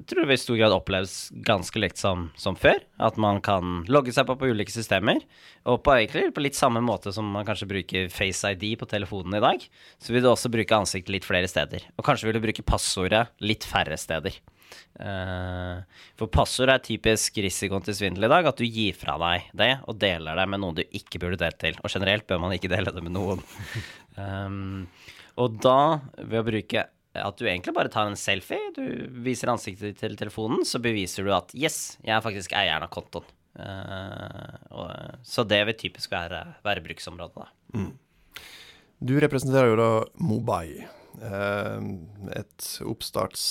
tror 0.08 0.24
jeg 0.24 0.38
i 0.38 0.42
stor 0.42 0.58
grad 0.58 0.74
oppleves 0.74 1.14
ganske 1.46 1.80
likt 1.80 2.00
som, 2.00 2.28
som, 2.38 2.56
før. 2.58 2.80
At 3.02 3.18
man 3.20 3.40
kan 3.44 3.82
logge 3.90 4.12
seg 4.14 4.26
på 4.28 4.36
på 4.40 4.50
ulike 4.50 4.74
systemer. 4.74 5.22
Og 5.68 5.80
på, 5.84 5.94
egentlig, 5.94 6.28
på 6.34 6.44
litt 6.44 6.58
samme 6.58 6.82
måte 6.84 7.12
som 7.14 7.28
man 7.34 7.46
kanskje 7.48 7.70
bruker 7.70 8.12
Face 8.12 8.52
ID 8.54 8.72
på 8.80 8.88
telefonen 8.90 9.38
i 9.38 9.44
dag, 9.44 9.64
så 10.02 10.14
vil 10.14 10.24
du 10.24 10.30
også 10.32 10.50
bruke 10.52 10.78
ansiktet 10.78 11.14
litt 11.14 11.28
flere 11.28 11.50
steder. 11.50 11.86
Og 11.96 12.06
kanskje 12.06 12.28
vil 12.28 12.38
du 12.38 12.44
bruke 12.48 12.66
passordet 12.66 13.26
litt 13.44 13.66
færre 13.68 13.98
steder. 14.00 14.40
Uh, 14.98 15.80
for 16.18 16.28
passord 16.32 16.72
er 16.72 16.82
typisk 16.84 17.38
risikoen 17.40 17.84
til 17.86 17.96
svindel 17.96 18.26
i 18.26 18.32
dag, 18.32 18.48
at 18.50 18.58
du 18.58 18.66
gir 18.66 18.96
fra 18.98 19.14
deg 19.22 19.46
det 19.56 19.70
og 19.88 19.96
deler 20.02 20.36
det 20.36 20.44
med 20.50 20.60
noen 20.60 20.80
du 20.80 20.84
ikke 20.84 21.22
burde 21.22 21.40
delt 21.40 21.60
til. 21.62 21.78
Og 21.82 21.92
generelt 21.92 22.26
bør 22.28 22.42
man 22.42 22.56
ikke 22.56 22.72
dele 22.72 22.92
det 22.94 23.04
med 23.06 23.14
noen. 23.16 23.42
um, 24.18 24.86
og 25.42 25.60
da, 25.62 25.80
ved 26.18 26.40
å 26.42 26.48
bruke 26.50 26.88
at 27.24 27.38
du 27.38 27.46
egentlig 27.46 27.74
bare 27.76 27.90
tar 27.92 28.10
en 28.10 28.18
selfie, 28.18 28.70
du 28.76 28.84
viser 29.24 29.52
ansiktet 29.52 29.98
til 30.00 30.16
telefonen, 30.18 30.64
så 30.68 30.80
beviser 30.82 31.26
du 31.26 31.32
at 31.36 31.54
yes, 31.56 31.98
jeg 32.04 32.14
er 32.16 32.24
faktisk 32.24 32.54
eieren 32.58 32.86
av 32.86 32.92
kontoen. 32.94 33.26
Uh, 33.58 34.54
og, 34.70 35.16
så 35.26 35.42
det 35.48 35.58
vil 35.66 35.78
typisk 35.80 36.12
være, 36.14 36.44
være 36.62 36.84
bruksområdet, 36.84 37.42
da. 37.42 37.48
Mm. 37.74 38.44
Du 39.08 39.16
representerer 39.18 39.72
jo 39.72 39.78
da 39.80 39.90
Mobai, 40.22 40.86
uh, 41.22 41.82
et 42.38 42.72
oppstarts... 42.86 43.50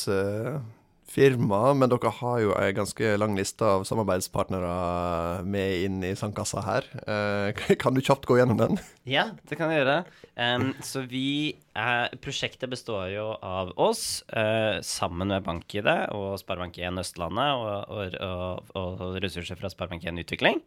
Firma, 1.07 1.71
men 1.71 1.87
dere 1.87 2.09
har 2.19 2.39
jo 2.43 2.49
ei 2.59 2.73
ganske 2.75 3.13
lang 3.15 3.37
liste 3.37 3.63
av 3.63 3.85
samarbeidspartnere 3.87 5.45
med 5.47 5.85
inn 5.85 6.01
i 6.03 6.11
sandkassa 6.19 6.63
her. 6.65 6.89
Eh, 7.07 7.61
kan 7.81 7.95
du 7.95 8.01
kjapt 8.03 8.27
gå 8.27 8.35
gjennom 8.41 8.59
den? 8.59 8.81
Ja, 9.07 9.29
det 9.47 9.55
kan 9.55 9.71
jeg 9.71 9.85
gjøre. 9.85 10.01
Um, 10.35 10.67
så 10.83 11.05
vi 11.07 11.55
er, 11.71 12.11
Prosjektet 12.19 12.67
består 12.73 13.07
jo 13.13 13.29
av 13.39 13.71
oss 13.79 14.19
uh, 14.35 14.83
sammen 14.83 15.31
med 15.31 15.47
BankID 15.47 15.87
og 16.11 16.35
Sparebank1 16.43 16.99
Østlandet 16.99 17.55
og, 17.55 17.71
og, 17.87 18.19
og, 18.27 18.71
og, 18.75 19.17
ressurser 19.23 19.57
fra 19.57 19.71
Sparebank1 19.71 20.25
Utvikling. 20.27 20.59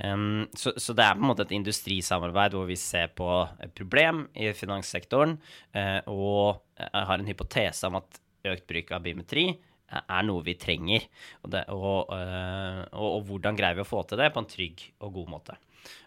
Um, 0.00 0.46
så, 0.56 0.72
så, 0.80 0.96
det 0.96 1.04
er 1.04 1.20
på 1.20 1.26
en 1.26 1.30
måte 1.34 1.44
et 1.44 1.56
industrisamarbeid 1.56 2.56
hvor 2.56 2.64
vi 2.68 2.80
ser 2.80 3.12
på 3.12 3.28
et 3.60 3.76
problem 3.76 4.24
i 4.32 4.54
finanssektoren 4.56 5.36
uh, 5.76 6.00
og 6.08 6.62
har 6.80 7.20
en 7.20 7.28
hypotese 7.28 7.88
om 7.88 8.00
at 8.00 8.24
økt 8.52 8.66
bruk 8.70 8.92
av 8.96 9.04
biometri 9.06 9.48
er 9.96 10.26
noe 10.26 10.42
vi 10.46 10.56
trenger. 10.58 11.06
Og, 11.44 11.50
det, 11.54 11.62
og, 11.74 12.10
øh, 12.14 12.82
og, 12.90 13.08
og, 13.08 13.20
hvordan 13.28 13.58
greier 13.58 13.78
vi 13.78 13.84
å 13.84 13.88
få 13.88 14.02
til 14.08 14.20
det 14.20 14.32
på 14.34 14.42
en 14.42 14.50
trygg 14.50 14.84
og 14.98 15.14
god 15.20 15.32
måte. 15.36 15.58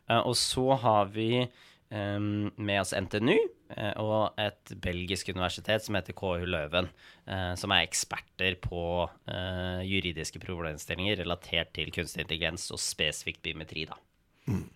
Uh, 0.10 0.22
og 0.22 0.36
så 0.38 0.68
har 0.84 1.12
vi 1.16 1.48
med 1.90 2.78
oss 2.78 2.92
NTNU 2.94 3.34
og 3.98 4.36
et 4.38 4.76
belgisk 4.78 5.32
universitet 5.34 5.82
som 5.82 5.96
heter 5.98 6.14
KU 6.14 6.44
Løven, 6.46 6.86
som 7.58 7.74
er 7.74 7.88
eksperter 7.88 8.60
på 8.62 8.84
juridiske 9.90 10.38
problemstillinger 10.44 11.18
relatert 11.24 11.74
til 11.74 11.90
kunstig 11.96 12.28
intelligens 12.28 12.68
og 12.70 12.78
spesifikt 12.84 13.42
biometri. 13.48 13.88
da. 13.90 13.98
Mm. 14.46 14.68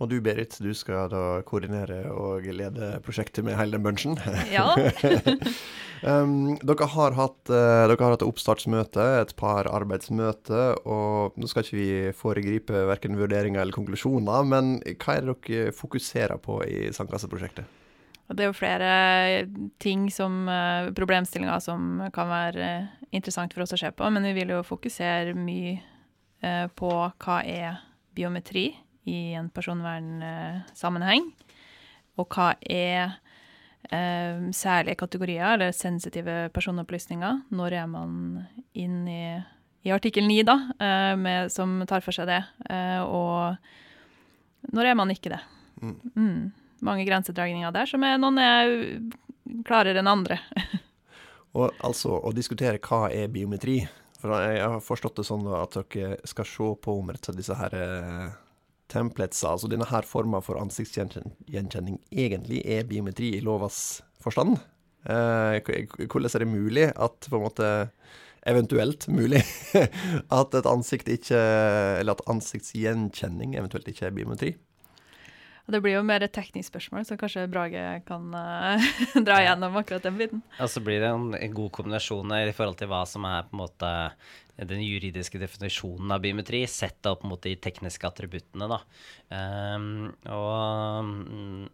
Og 0.00 0.08
du 0.08 0.16
Berit, 0.24 0.56
du 0.64 0.70
skal 0.76 1.10
da 1.12 1.42
koordinere 1.44 2.06
og 2.08 2.46
lede 2.48 2.94
prosjektet 3.04 3.44
med 3.44 3.58
hele 3.58 3.76
den 3.76 3.84
bunchen. 3.84 4.16
Ja. 4.50 4.72
um, 6.08 6.56
dere, 6.64 6.88
har 6.94 7.16
hatt, 7.18 7.40
uh, 7.52 7.84
dere 7.90 7.98
har 8.00 8.14
hatt 8.16 8.24
oppstartsmøte, 8.24 9.04
et 9.20 9.34
par 9.36 9.68
arbeidsmøter, 9.68 10.80
og 10.88 11.36
nå 11.36 11.50
skal 11.50 11.66
ikke 11.66 11.76
vi 11.78 11.90
foregripe 12.16 12.86
verken 12.88 13.20
vurderinger 13.20 13.60
eller 13.60 13.76
konklusjoner, 13.76 14.48
men 14.48 14.78
hva 14.96 15.18
er 15.18 15.28
det 15.28 15.36
dere 15.44 15.76
fokuserer 15.76 16.40
på 16.40 16.62
i 16.64 16.88
Sandkasseprosjektet? 16.96 17.76
Det 18.30 18.44
er 18.44 18.48
jo 18.48 18.56
flere 18.56 18.90
ting 19.82 20.08
som 20.14 20.46
uh, 20.48 20.88
problemstillinger 20.96 21.60
som 21.60 22.06
kan 22.14 22.30
være 22.30 22.74
uh, 22.88 22.92
interessant 23.12 23.52
for 23.52 23.66
oss 23.66 23.76
å 23.76 23.82
se 23.84 23.92
på, 23.92 24.08
men 24.08 24.30
vi 24.30 24.38
vil 24.40 24.56
jo 24.56 24.64
fokusere 24.64 25.36
mye 25.36 25.80
på 26.40 26.88
hva 27.20 27.34
er 27.44 27.82
biometri 28.16 28.70
i 29.08 29.32
en 29.38 29.48
personvernsammenheng. 29.54 31.30
Og 32.20 32.28
hva 32.34 32.52
er 32.60 33.16
eh, 33.88 34.50
særlige 34.56 34.98
kategorier 35.00 35.54
eller 35.54 35.72
sensitive 35.76 36.48
personopplysninger? 36.54 37.44
Når 37.54 37.78
er 37.82 37.88
man 37.90 38.18
inn 38.76 39.02
i, 39.08 39.24
i 39.86 39.94
artikkel 39.94 40.26
9, 40.28 40.40
da, 40.48 40.58
eh, 40.76 41.14
med, 41.20 41.52
som 41.52 41.80
tar 41.88 42.04
for 42.04 42.16
seg 42.16 42.28
det? 42.30 42.42
Eh, 42.68 43.00
og 43.04 43.56
når 44.74 44.90
er 44.90 44.98
man 44.98 45.12
ikke 45.14 45.32
det? 45.32 45.40
Mm. 45.80 45.96
Mm. 46.14 46.52
Mange 46.84 47.06
grensedragninger 47.08 47.72
der, 47.72 47.88
som 47.88 48.04
er, 48.04 48.20
noen 48.20 48.40
er 48.40 48.74
klarere 49.66 50.00
enn 50.00 50.10
andre. 50.10 50.40
og 51.56 51.72
altså, 51.84 52.14
å 52.20 52.32
diskutere 52.36 52.80
hva 52.84 53.08
er 53.10 53.32
biometri 53.32 53.80
For 54.20 54.36
jeg 54.44 54.60
har 54.60 54.82
forstått 54.84 55.16
det 55.18 55.26
sånn 55.26 55.46
at 55.56 55.74
dere 55.78 56.20
skal 56.28 56.46
se 56.46 56.68
på 56.84 56.94
om 57.00 57.08
disse 57.10 57.56
her 57.56 57.76
eh, 57.76 58.26
templates, 58.90 59.44
altså 59.46 59.70
denne 59.70 59.88
her 59.88 60.06
forma 60.06 60.42
for 60.44 60.60
ansiktsgjenkjenning, 60.60 62.00
egentlig 62.10 62.62
er 62.66 62.88
biometri 62.90 63.34
i 63.36 63.44
lovas 63.44 64.00
forstand? 64.22 64.58
Eh, 65.08 65.60
hvordan 66.06 66.28
er 66.28 66.42
det 66.42 66.50
mulig 66.50 66.90
at 66.92 67.30
på 67.30 67.38
en 67.38 67.46
måte 67.46 67.68
Eventuelt 68.48 69.04
mulig 69.12 69.42
at 70.40 70.54
et 70.56 70.68
ansikt 70.68 71.10
ikke 71.12 71.36
Eller 72.00 72.16
at 72.16 72.22
ansiktsgjenkjenning 72.32 73.52
eventuelt 73.58 73.88
ikke 73.92 74.06
er 74.08 74.14
biometri? 74.16 74.54
Det 75.70 75.80
blir 75.84 75.96
jo 75.96 76.02
mer 76.06 76.24
et 76.24 76.34
teknisk 76.34 76.72
spørsmål, 76.72 77.06
så 77.06 77.16
kanskje 77.20 77.46
Brage 77.50 77.84
kan 78.08 78.28
uh, 78.34 78.90
dra 79.26 79.40
igjennom 79.42 79.78
akkurat 79.80 80.04
den 80.06 80.18
biten. 80.18 80.44
Og 80.58 80.70
så 80.72 80.82
blir 80.84 81.02
det 81.02 81.10
en, 81.12 81.30
en, 81.38 81.56
god 81.56 81.72
kombinasjon 81.78 82.36
i 82.40 82.54
forhold 82.56 82.80
til 82.80 82.90
hva 82.90 83.04
som 83.08 83.26
er 83.28 83.46
på 83.46 83.56
en 83.56 83.62
måte 83.64 83.92
den 84.68 84.82
juridiske 84.84 85.40
definisjonen 85.40 86.12
av 86.12 86.20
biometri, 86.20 86.62
sett 86.68 87.06
opp 87.08 87.24
mot 87.28 87.40
de 87.42 87.54
tekniske 87.56 88.06
attributtene. 88.08 88.68
Da. 88.68 88.80
Um, 89.32 90.10
og, 90.28 91.08
mm, 91.08 91.64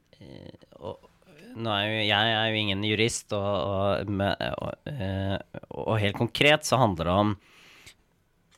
og, 0.78 1.08
er 1.56 1.88
jo, 1.88 2.00
jeg 2.04 2.36
er 2.36 2.46
jo 2.52 2.62
ingen 2.62 2.84
jurist, 2.86 3.32
og, 3.34 4.06
og, 4.06 4.74
eh, 4.92 5.36
og, 5.72 5.94
helt 6.02 6.18
konkret 6.18 6.68
så 6.68 6.78
handler 6.82 7.08
det 7.08 7.16
om 7.24 7.36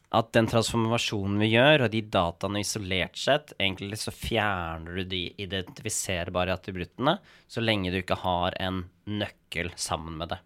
at 0.08 0.30
den 0.32 0.46
transformasjonen 0.48 1.36
vi 1.42 1.50
gjør, 1.52 1.84
og 1.84 1.92
de 1.92 2.00
dataene 2.08 2.62
isolert 2.64 3.18
sett, 3.20 3.52
egentlig 3.60 3.98
så 4.00 4.12
fjerner 4.14 5.00
du 5.00 5.08
de 5.10 5.22
identifiserbare 5.44 6.54
attributtene 6.56 7.18
så 7.48 7.64
lenge 7.64 7.92
du 7.92 8.00
ikke 8.00 8.20
har 8.22 8.56
en 8.62 8.86
nøkkel 9.04 9.74
sammen 9.76 10.16
med 10.20 10.32
det. 10.32 10.40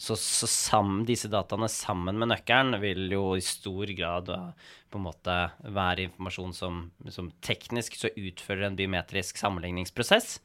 Så, 0.00 0.16
så 0.16 0.48
sammen, 0.48 1.02
disse 1.08 1.28
dataene 1.32 1.68
sammen 1.68 2.16
med 2.20 2.30
nøkkelen 2.30 2.78
vil 2.80 3.08
jo 3.12 3.34
i 3.36 3.44
stor 3.44 3.90
grad 3.96 4.30
på 4.32 5.00
en 5.00 5.04
måte 5.04 5.34
være 5.60 6.06
informasjon 6.08 6.54
som, 6.56 6.78
som 7.12 7.28
teknisk 7.44 7.98
så 8.00 8.12
utfører 8.16 8.68
en 8.68 8.78
biometrisk 8.78 9.40
sammenligningsprosess. 9.40 10.38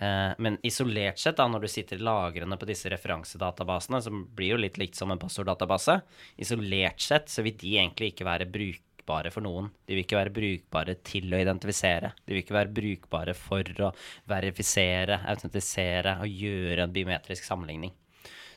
Eh, 0.00 0.32
men 0.38 0.56
isolert 0.62 1.18
sett, 1.20 1.36
da, 1.36 1.44
når 1.48 1.66
du 1.66 1.68
sitter 1.68 2.00
lagrende 2.00 2.56
på 2.56 2.68
disse 2.68 2.88
referansedatabasene, 2.92 4.00
som 4.00 4.22
blir 4.36 4.54
jo 4.54 4.60
litt 4.62 4.78
likt 4.80 4.96
som 4.96 5.12
en 5.12 5.20
passorddatabase, 5.20 5.98
isolert 6.40 7.04
sett 7.04 7.28
så 7.28 7.44
vil 7.44 7.58
de 7.60 7.74
egentlig 7.76 8.14
ikke 8.14 8.24
være 8.24 8.48
brukbare 8.48 9.32
for 9.34 9.44
noen. 9.44 9.68
De 9.84 9.96
vil 9.98 10.06
ikke 10.06 10.16
være 10.16 10.32
brukbare 10.38 10.96
til 11.04 11.28
å 11.28 11.42
identifisere. 11.42 12.14
De 12.24 12.32
vil 12.32 12.40
ikke 12.40 12.56
være 12.56 12.76
brukbare 12.80 13.36
for 13.36 13.84
å 13.84 13.92
verifisere, 14.30 15.20
autentisere 15.28 16.16
og 16.24 16.40
gjøre 16.46 16.86
en 16.86 16.96
biometrisk 16.96 17.44
sammenligning. 17.44 17.92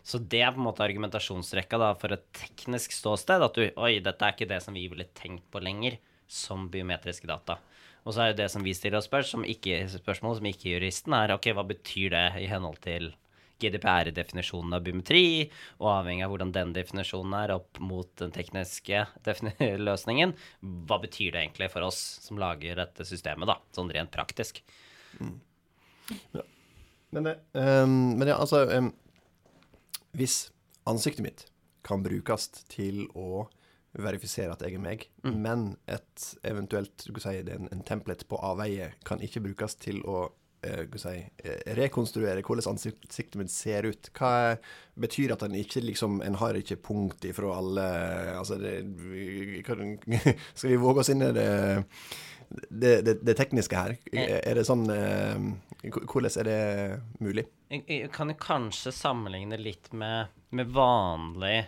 Så 0.04 0.20
det 0.20 0.42
er 0.44 0.52
på 0.52 0.60
en 0.60 0.68
måte 0.68 0.84
argumentasjonsrekka 0.84 1.80
da, 1.80 1.94
for 2.00 2.16
et 2.16 2.24
teknisk 2.36 2.96
ståsted. 2.96 3.44
At 3.44 3.60
du 3.60 3.68
Oi, 3.84 3.98
dette 4.04 4.24
er 4.24 4.36
ikke 4.36 4.48
det 4.52 4.64
som 4.64 4.76
vi 4.76 4.88
ville 4.92 5.12
tenkt 5.16 5.44
på 5.52 5.60
lenger, 5.64 6.00
som 6.28 6.70
biometriske 6.72 7.28
data. 7.28 7.60
Og 8.03 8.13
så 8.13 8.24
er 8.24 8.31
jo 8.31 8.39
det 8.41 8.50
som 8.51 8.63
vi 8.65 8.75
stiller 8.75 9.00
oss 9.00 9.07
spør, 9.07 9.25
som 9.27 9.45
ikke, 9.48 9.86
spørsmål 9.91 10.39
som 10.39 10.48
ikke 10.50 10.74
juristen, 10.75 11.15
er 11.15 11.36
ok, 11.36 11.51
hva 11.55 11.63
betyr 11.67 12.13
det 12.13 12.25
i 12.43 12.50
henhold 12.51 12.81
til 12.83 13.13
GDPR-definisjonen 13.63 14.75
av 14.75 14.83
biometri, 14.83 15.25
og 15.79 15.91
avhengig 15.93 16.25
av 16.25 16.33
hvordan 16.33 16.51
den 16.55 16.74
definisjonen 16.75 17.36
er 17.38 17.53
opp 17.55 17.79
mot 17.79 18.10
den 18.19 18.33
tekniske 18.36 19.05
løsningen, 19.88 20.36
hva 20.89 21.00
betyr 21.03 21.36
det 21.36 21.45
egentlig 21.45 21.72
for 21.72 21.88
oss 21.88 22.01
som 22.25 22.41
lager 22.41 22.81
dette 22.81 23.07
systemet, 23.07 23.48
da, 23.50 23.60
sånn 23.75 23.91
rent 23.93 24.12
praktisk? 24.13 24.60
Mm. 25.19 25.38
Ja. 26.36 26.43
Men, 27.13 27.29
um, 27.53 27.98
men, 28.17 28.27
ja, 28.27 28.39
altså 28.41 28.65
um, 28.67 28.89
hvis 30.17 30.48
ansiktet 30.89 31.24
mitt 31.25 31.45
kan 31.86 32.03
brukes 32.03 32.50
til 32.72 33.05
å 33.13 33.45
verifisere 34.02 34.54
at 34.54 34.64
jeg 34.66 34.78
er 34.78 34.82
meg, 34.82 35.06
mm. 35.26 35.36
men 35.44 35.66
et 35.92 36.30
eventuelt 36.50 37.06
kan 37.14 37.26
si, 37.26 37.36
en, 37.54 37.68
en 37.74 37.84
template 37.86 38.26
på 38.30 38.40
avveie 38.42 38.94
kan 39.06 39.22
ikke 39.22 39.44
brukes 39.46 39.78
til 39.82 40.02
å 40.10 40.26
uh, 40.26 40.98
si, 40.98 41.16
eh, 41.44 41.60
rekonstruere 41.78 42.42
hvordan 42.42 42.74
ansiktet 42.74 43.38
mitt 43.38 43.54
ser 43.54 43.86
ut. 43.86 44.10
Hva 44.18 44.56
betyr 45.00 45.36
at 45.36 45.46
en 45.46 45.58
ikke 45.58 45.84
liksom 45.84 46.22
En 46.26 46.38
har 46.42 46.58
ikke 46.58 46.80
punkt 46.82 47.26
ifra 47.26 47.56
alle 47.58 47.88
Altså, 48.38 48.58
det, 48.62 48.84
Skal 50.54 50.70
vi 50.70 50.82
våge 50.82 51.04
oss 51.04 51.10
inn 51.14 51.26
i 51.26 51.32
det, 51.34 51.48
det, 52.70 53.18
det, 53.26 53.36
tekniske 53.38 53.78
her? 53.78 53.96
Er 54.14 54.58
det 54.60 54.66
sånn 54.70 54.86
Hvordan 54.88 56.30
er 56.40 56.50
det 56.50 56.60
mulig? 57.20 57.48
Jeg 57.74 58.12
kan 58.14 58.30
jo 58.30 58.38
kanskje 58.40 58.94
sammenligne 58.94 59.58
litt 59.60 59.90
med, 59.98 60.30
med 60.54 60.70
vanlig 60.72 61.64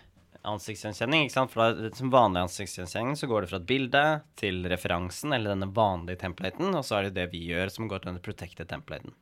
ansiktsgjenkjenning. 0.49 1.25
ikke 1.25 1.35
sant? 1.35 1.51
For 1.53 1.73
da, 1.75 1.89
Som 1.97 2.13
vanlig 2.13 2.45
ansiktsgjenkjenning 2.45 3.17
så 3.19 3.29
går 3.31 3.43
det 3.43 3.51
fra 3.51 3.59
et 3.61 3.67
bilde 3.69 4.03
til 4.39 4.61
referansen, 4.71 5.33
eller 5.33 5.53
denne 5.55 5.71
vanlige 5.73 6.21
templaten, 6.23 6.71
og 6.73 6.85
så 6.85 6.99
er 6.99 7.09
det 7.09 7.17
det 7.17 7.27
vi 7.33 7.45
gjør, 7.49 7.73
som 7.73 7.89
går 7.89 8.03
til 8.03 8.11
denne 8.11 8.23
protected 8.25 8.69
templaten. 8.69 9.15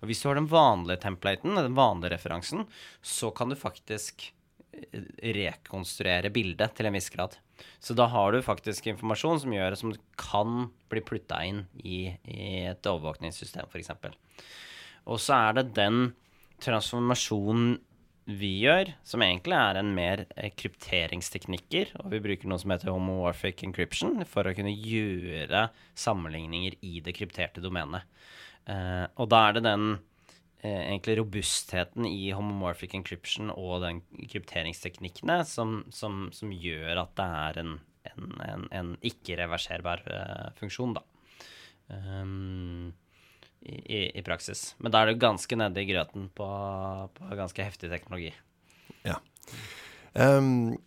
Og 0.00 0.08
Hvis 0.10 0.22
du 0.22 0.28
har 0.30 0.40
den 0.40 0.50
vanlige 0.50 1.02
templaten, 1.04 1.58
den 1.58 1.78
vanlige 1.78 2.14
referansen, 2.16 2.66
så 3.02 3.30
kan 3.30 3.48
du 3.50 3.58
faktisk 3.58 4.32
rekonstruere 5.22 6.30
bildet 6.30 6.76
til 6.76 6.86
en 6.88 6.94
viss 6.94 7.10
grad. 7.10 7.36
Så 7.82 7.94
da 7.98 8.06
har 8.10 8.32
du 8.32 8.44
faktisk 8.44 8.86
informasjon 8.86 9.40
som 9.42 9.54
gjør 9.54 9.76
som 9.78 9.94
kan 10.20 10.68
bli 10.90 11.02
plutta 11.02 11.40
inn 11.46 11.64
i, 11.82 12.12
i 12.22 12.66
et 12.70 12.86
overvåkningssystem, 12.86 13.66
f.eks. 13.66 13.90
Og 15.08 15.20
så 15.22 15.38
er 15.48 15.58
det 15.58 15.72
den 15.78 16.12
transformasjonen 16.62 17.78
vi 18.28 18.50
gjør, 18.60 18.90
som 19.08 19.22
egentlig 19.24 19.56
er 19.56 19.78
en 19.80 19.94
mer 19.96 20.24
eh, 20.36 20.50
krypteringsteknikker, 20.52 21.94
og 22.02 22.10
vi 22.12 22.20
bruker 22.24 22.50
noe 22.50 22.60
som 22.60 22.74
heter 22.74 22.92
homomorphic 22.92 23.62
encryption 23.64 24.20
for 24.28 24.44
å 24.44 24.52
kunne 24.56 24.74
gjøre 24.74 25.68
sammenligninger 25.96 26.76
i 26.84 27.00
det 27.04 27.16
krypterte 27.16 27.64
domenet. 27.64 28.04
Eh, 28.68 29.06
og 29.16 29.30
da 29.32 29.46
er 29.46 29.56
det 29.56 29.64
den 29.64 29.88
eh, 30.60 30.90
egentlig 30.90 31.16
robustheten 31.22 32.04
i 32.10 32.28
homomorphic 32.36 32.98
encryption 33.00 33.48
og 33.54 33.80
den 33.86 34.04
krypteringsteknikkene 34.18 35.40
som, 35.48 35.80
som, 35.88 36.26
som 36.36 36.52
gjør 36.52 37.00
at 37.06 37.16
det 37.16 37.28
er 37.48 37.62
en, 37.64 37.74
en, 38.12 38.30
en, 38.44 38.70
en 38.82 38.94
ikke-reverserbar 39.08 40.04
funksjon, 40.60 40.98
da. 41.00 41.06
Um, 41.88 42.92
i, 43.60 44.18
i, 44.18 44.22
praksis. 44.22 44.74
Men 44.78 44.94
da 44.94 45.02
er 45.02 45.12
du 45.12 45.22
ganske 45.22 45.58
nede 45.58 45.82
i 45.82 45.88
grøten 45.88 46.28
på, 46.34 46.48
på 47.14 47.38
ganske 47.38 47.64
heftig 47.64 47.90
teknologi. 47.92 48.32
Ja. 49.06 49.18
Um, 50.14 50.78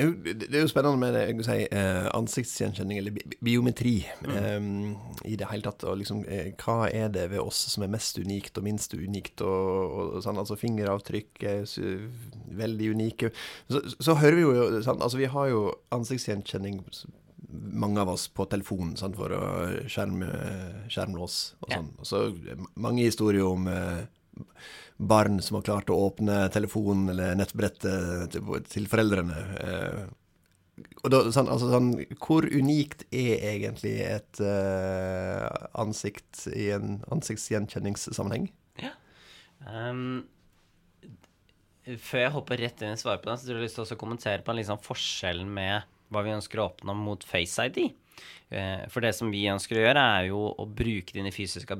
det 0.00 0.54
er 0.54 0.62
jo 0.62 0.70
spennende 0.70 0.96
med 0.96 1.12
det, 1.12 1.44
si, 1.44 1.56
eh, 1.66 2.06
ansiktsgjenkjenning, 2.16 2.98
eller 2.98 3.34
biometri, 3.44 4.06
mm. 4.24 4.36
um, 4.56 5.16
i 5.28 5.34
det 5.36 5.48
hele 5.50 5.66
tatt. 5.66 5.84
Og 5.84 5.98
liksom, 6.00 6.22
eh, 6.24 6.52
hva 6.62 6.88
er 6.88 7.10
det 7.12 7.26
ved 7.34 7.42
oss 7.42 7.58
som 7.74 7.84
er 7.84 7.92
mest 7.92 8.18
unikt 8.18 8.56
og 8.56 8.64
minst 8.64 8.94
unikt? 8.94 9.42
Og, 9.44 9.98
og 10.16 10.22
sånn, 10.24 10.40
altså 10.40 10.56
Fingeravtrykk 10.60 11.44
er 11.44 11.66
veldig 12.62 12.92
unike. 12.94 13.32
Så, 13.68 13.82
så 13.98 14.16
hører 14.22 14.38
vi 14.38 14.46
jo 14.46 14.80
sånn, 14.86 15.02
altså 15.02 15.20
Vi 15.20 15.28
har 15.34 15.50
jo 15.52 15.66
ansiktsgjenkjenning 15.92 16.80
mange 17.48 18.00
av 18.02 18.12
oss 18.12 18.28
på 18.28 18.46
telefonen 18.50 18.96
sant, 18.98 19.16
for 19.18 19.32
å 19.34 19.42
skjerme 19.90 20.28
skjermlås 20.92 21.40
og 21.60 21.74
sånn. 21.74 21.90
Ja. 21.96 22.06
så 22.06 22.22
mange 22.74 23.06
historier 23.06 23.46
om 23.48 23.68
eh, 23.70 24.04
barn 25.00 25.40
som 25.42 25.58
har 25.58 25.66
klart 25.66 25.92
å 25.92 25.98
åpne 26.08 26.42
telefonen 26.52 27.12
eller 27.14 27.38
nettbrettet 27.40 28.34
til, 28.34 28.50
til 28.68 28.88
foreldrene. 28.90 29.44
Eh, 29.64 30.02
og 31.04 31.12
da, 31.12 31.20
sånn, 31.32 31.48
altså, 31.52 31.70
sånn, 31.72 31.92
hvor 32.20 32.46
unikt 32.46 33.06
er 33.12 33.40
egentlig 33.52 33.96
et 34.04 34.40
eh, 34.44 35.46
ansikt 35.80 36.46
i 36.52 36.70
en 36.76 37.00
ansiktsgjenkjenningssammenheng? 37.12 38.48
Ja. 38.80 38.92
Um, 39.68 40.22
før 42.00 42.24
jeg 42.24 42.34
hopper 42.36 42.60
rett 42.60 42.84
inn 42.84 42.94
i 42.94 43.00
svaret 43.00 43.24
på 43.24 43.32
den, 43.32 43.40
så 43.40 43.48
tror 43.48 43.60
jeg 43.60 43.68
lyst 43.68 43.80
til 43.80 43.88
å 43.88 44.00
kommentere 44.00 44.44
på 44.46 44.56
liksom 44.56 44.80
forskjellen 44.84 45.50
med 45.52 45.88
hva 46.10 46.24
vi 46.26 46.34
ønsker 46.34 46.60
å 46.60 46.68
oppnå 46.70 46.94
mot 46.98 47.24
FaceID. 47.26 47.82
Eh, 48.50 48.86
for 48.90 49.04
det 49.04 49.12
som 49.16 49.30
vi 49.32 49.46
ønsker 49.50 49.78
å 49.78 49.84
gjøre, 49.84 50.06
er 50.18 50.30
jo 50.30 50.42
å 50.50 50.66
bruke 50.66 51.14
dine 51.16 51.32
fysiske 51.34 51.76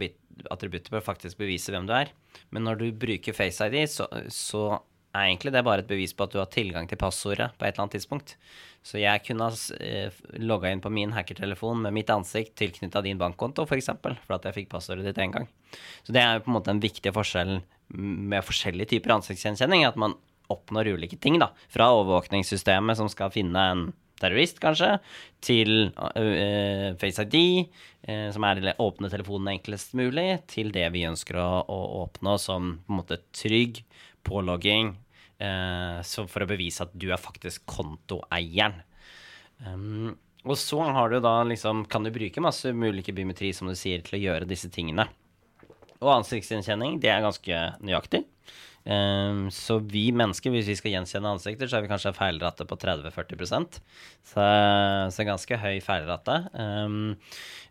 attributter 0.51 0.93
for 0.93 1.03
å 1.03 1.09
faktisk 1.11 1.41
bevise 1.41 1.75
hvem 1.75 1.89
du 1.89 1.95
er. 1.97 2.13
Men 2.55 2.67
når 2.69 2.81
du 2.81 2.87
bruker 3.07 3.37
FaceID, 3.37 3.83
så, 3.91 4.07
så 4.33 4.65
er 5.11 5.27
egentlig 5.27 5.53
det 5.55 5.65
bare 5.67 5.83
et 5.83 5.91
bevis 5.91 6.15
på 6.15 6.27
at 6.27 6.35
du 6.35 6.39
har 6.39 6.51
tilgang 6.53 6.87
til 6.89 7.01
passordet 7.01 7.51
på 7.59 7.67
et 7.67 7.73
eller 7.73 7.85
annet 7.85 7.97
tidspunkt. 7.99 8.37
Så 8.87 9.01
jeg 9.03 9.25
kunne 9.27 9.51
ha 9.51 9.79
eh, 9.83 10.21
logga 10.41 10.71
inn 10.71 10.83
på 10.85 10.93
min 10.95 11.13
hackertelefon 11.13 11.83
med 11.85 11.97
mitt 11.99 12.13
ansikt 12.15 12.55
tilknytta 12.61 13.03
din 13.05 13.19
bankkonto, 13.21 13.67
f.eks., 13.67 13.73
for, 13.73 13.83
eksempel, 13.83 14.17
for 14.27 14.39
at 14.39 14.47
jeg 14.49 14.61
fikk 14.61 14.71
passordet 14.73 15.09
ditt 15.09 15.21
én 15.21 15.35
gang. 15.35 15.51
Så 16.07 16.15
det 16.17 16.23
er 16.23 16.39
jo 16.39 16.47
på 16.47 16.53
en 16.53 16.59
måte 16.61 16.73
en 16.73 16.83
viktig 16.83 17.13
forskjell 17.17 17.59
med 17.91 18.47
forskjellige 18.47 18.95
typer 18.95 19.17
ansiktsgjenkjenning, 19.19 19.85
at 19.85 19.99
man 20.01 20.15
oppnår 20.51 20.95
ulike 20.95 21.19
ting, 21.21 21.39
da. 21.43 21.51
Fra 21.71 21.91
overvåkningssystemet 21.99 22.99
som 22.99 23.11
skal 23.11 23.35
finne 23.35 23.67
en 23.73 23.85
terrorist, 24.21 24.61
kanskje, 24.63 24.95
til 25.45 25.91
uh, 25.97 26.93
Face 27.01 27.27
ID, 27.27 27.69
uh, 28.09 28.29
som 28.35 28.47
er 28.49 28.63
å 28.75 28.89
åpne 28.91 29.11
telefonen 29.13 29.55
enklest 29.57 29.97
mulig, 29.99 30.29
til 30.51 30.73
det 30.75 30.87
vi 30.95 31.07
ønsker 31.09 31.41
å, 31.41 31.51
å 31.65 31.81
åpne 32.05 32.37
som 32.41 32.75
på 32.85 32.95
en 32.95 33.01
måte 33.03 33.21
trygg 33.37 33.83
pålogging, 34.27 34.95
uh, 35.43 36.01
for 36.05 36.45
å 36.45 36.51
bevise 36.51 36.87
at 36.87 36.97
du 36.97 37.11
er 37.11 37.21
faktisk 37.21 37.67
kontoeieren. 37.71 38.83
Um, 39.67 40.17
og 40.49 40.57
så 40.57 40.81
har 40.81 41.13
du 41.13 41.19
da 41.21 41.43
liksom, 41.45 41.85
kan 41.91 42.05
du 42.05 42.13
bruke 42.15 42.41
masse 42.41 42.73
ulike 42.73 43.13
biometri, 43.13 43.53
som 43.53 43.69
du 43.69 43.77
sier, 43.77 44.01
til 44.05 44.17
å 44.17 44.23
gjøre 44.23 44.49
disse 44.49 44.71
tingene. 44.73 45.05
Og 46.01 46.15
ansiktsgjenkjenning, 46.15 46.97
det 47.03 47.11
er 47.13 47.25
ganske 47.25 47.59
nøyaktig. 47.85 48.23
Um, 48.81 49.51
så 49.53 49.77
vi 49.85 50.07
mennesker, 50.17 50.53
hvis 50.55 50.71
vi 50.71 50.77
skal 50.79 50.95
gjenkjenne 50.95 51.35
ansikter, 51.35 51.69
så 51.69 51.79
er 51.79 51.85
vi 51.85 51.91
kanskje 51.91 52.15
feilrate 52.17 52.65
på 52.65 52.79
30-40% 52.81 53.77
så, 53.77 54.47
så 55.13 55.27
ganske 55.29 55.59
høy 55.61 55.83
feilrate. 55.85 56.39
Um, 56.57 57.19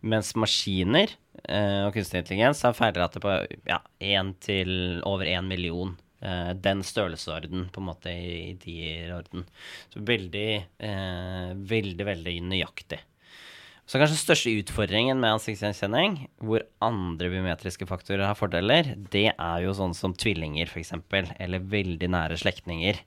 mens 0.06 0.36
maskiner 0.38 1.16
uh, 1.48 1.88
og 1.88 1.96
kunstig 1.98 2.22
intelligens 2.22 2.62
har 2.68 2.78
feilrate 2.78 3.24
på 3.24 3.34
ja, 3.70 3.82
1 3.98 4.36
til 4.46 4.72
over 5.10 5.26
1 5.30 5.50
million. 5.50 5.98
Uh, 6.20 6.52
den 6.52 6.84
størrelsesorden, 6.84 7.70
på 7.74 7.82
en 7.82 7.90
måte, 7.90 8.14
i, 8.14 8.52
i 8.52 8.58
de 8.60 8.80
orden. 9.16 9.46
Så 9.90 10.04
veldig, 10.06 10.50
uh, 10.84 11.54
veldig, 11.74 12.10
veldig 12.14 12.36
nøyaktig. 12.52 13.02
Så 13.90 13.98
kanskje 13.98 14.14
den 14.14 14.22
største 14.22 14.52
utfordringen 14.54 15.18
med 15.18 15.40
ansiktsgjenkjenning, 15.40 16.20
hvor 16.46 16.62
andre 16.86 17.32
biometriske 17.34 17.88
faktorer 17.90 18.22
har 18.28 18.38
fordeler, 18.38 18.92
det 19.10 19.32
er 19.32 19.64
jo 19.64 19.74
sånn 19.74 19.96
som 19.98 20.14
tvillinger, 20.14 20.70
f.eks., 20.70 20.94
eller 21.42 21.66
veldig 21.72 22.12
nære 22.14 22.38
slektninger. 22.38 23.00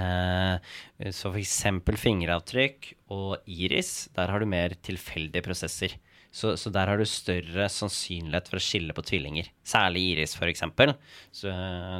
Eh, 0.00 0.72
så 1.12 1.34
f.eks. 1.34 1.58
fingeravtrykk 2.06 2.88
og 3.12 3.52
iris, 3.52 4.08
der 4.16 4.32
har 4.32 4.40
du 4.40 4.48
mer 4.48 4.78
tilfeldige 4.80 5.44
prosesser. 5.44 5.98
Så, 6.32 6.54
så, 6.56 6.72
der 6.72 6.88
har 6.88 6.96
du 6.96 7.04
større 7.10 7.68
sannsynlighet 7.68 8.48
for 8.48 8.56
å 8.56 8.64
skille 8.64 8.96
på 8.96 9.04
tvillinger. 9.04 9.50
Særlig 9.66 10.06
iris, 10.14 10.38
f.eks. 10.40 10.64
Så, 11.36 11.52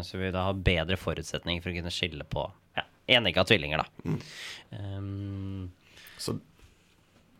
så 0.07 0.22
vil 0.22 0.33
da 0.33 0.46
ha 0.48 0.57
bedre 0.57 0.96
forutsetninger 0.96 1.61
for 1.61 1.74
å 1.74 1.76
kunne 1.76 1.92
skille 1.92 2.24
på 2.24 2.46
ja, 2.79 2.88
enegga 3.18 3.44
tvillinger, 3.44 3.85
da. 3.85 4.09
Mm. 4.09 4.22
Um, 4.79 6.00
så 6.20 6.40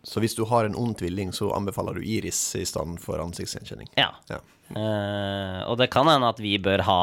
så 0.03 0.21
hvis 0.23 0.35
du 0.37 0.45
har 0.49 0.65
en 0.65 0.75
ond 0.75 0.97
tvilling, 0.97 1.33
så 1.33 1.51
anbefaler 1.53 1.99
du 1.99 2.05
iris 2.05 2.39
i 2.57 2.65
stedet 2.65 2.97
for 3.03 3.21
ansiktsgjenkjenning? 3.21 3.91
Ja. 3.99 4.09
ja. 4.29 4.39
Uh, 4.71 5.67
og 5.67 5.75
det 5.81 5.89
kan 5.91 6.07
hende 6.07 6.29
at 6.31 6.39
vi 6.39 6.55
bør 6.63 6.83
ha 6.87 7.01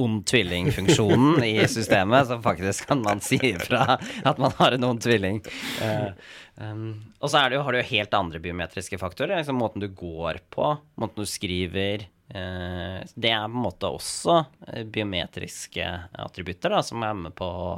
ond 0.00 0.22
tvilling-funksjonen 0.30 1.42
i 1.44 1.54
systemet, 1.68 2.30
så 2.30 2.40
faktisk 2.42 2.88
kan 2.88 3.04
man 3.04 3.20
si 3.24 3.38
ifra 3.52 3.98
at 3.98 4.40
man 4.40 4.54
har 4.58 4.76
en 4.76 4.88
ond 4.92 5.02
tvilling. 5.04 5.42
Uh, 5.82 6.10
um, 6.56 6.86
og 7.20 7.30
så 7.30 7.44
jo, 7.52 7.62
har 7.66 7.76
du 7.76 7.80
jo 7.82 7.90
helt 7.92 8.16
andre 8.16 8.40
biometriske 8.42 8.98
faktorer. 9.00 9.36
Liksom 9.38 9.60
måten 9.60 9.84
du 9.84 9.90
går 9.92 10.40
på, 10.54 10.72
måten 11.00 11.22
du 11.22 11.28
skriver, 11.28 12.08
det 12.30 13.30
er 13.32 13.44
på 13.46 13.50
en 13.50 13.64
måte 13.64 13.90
også 13.90 14.36
eh, 14.68 14.84
biometriske 14.86 15.86
attributter 16.22 16.72
da, 16.72 16.80
som 16.86 17.02
er 17.06 17.16
med 17.18 17.34
på 17.38 17.46
å 17.46 17.70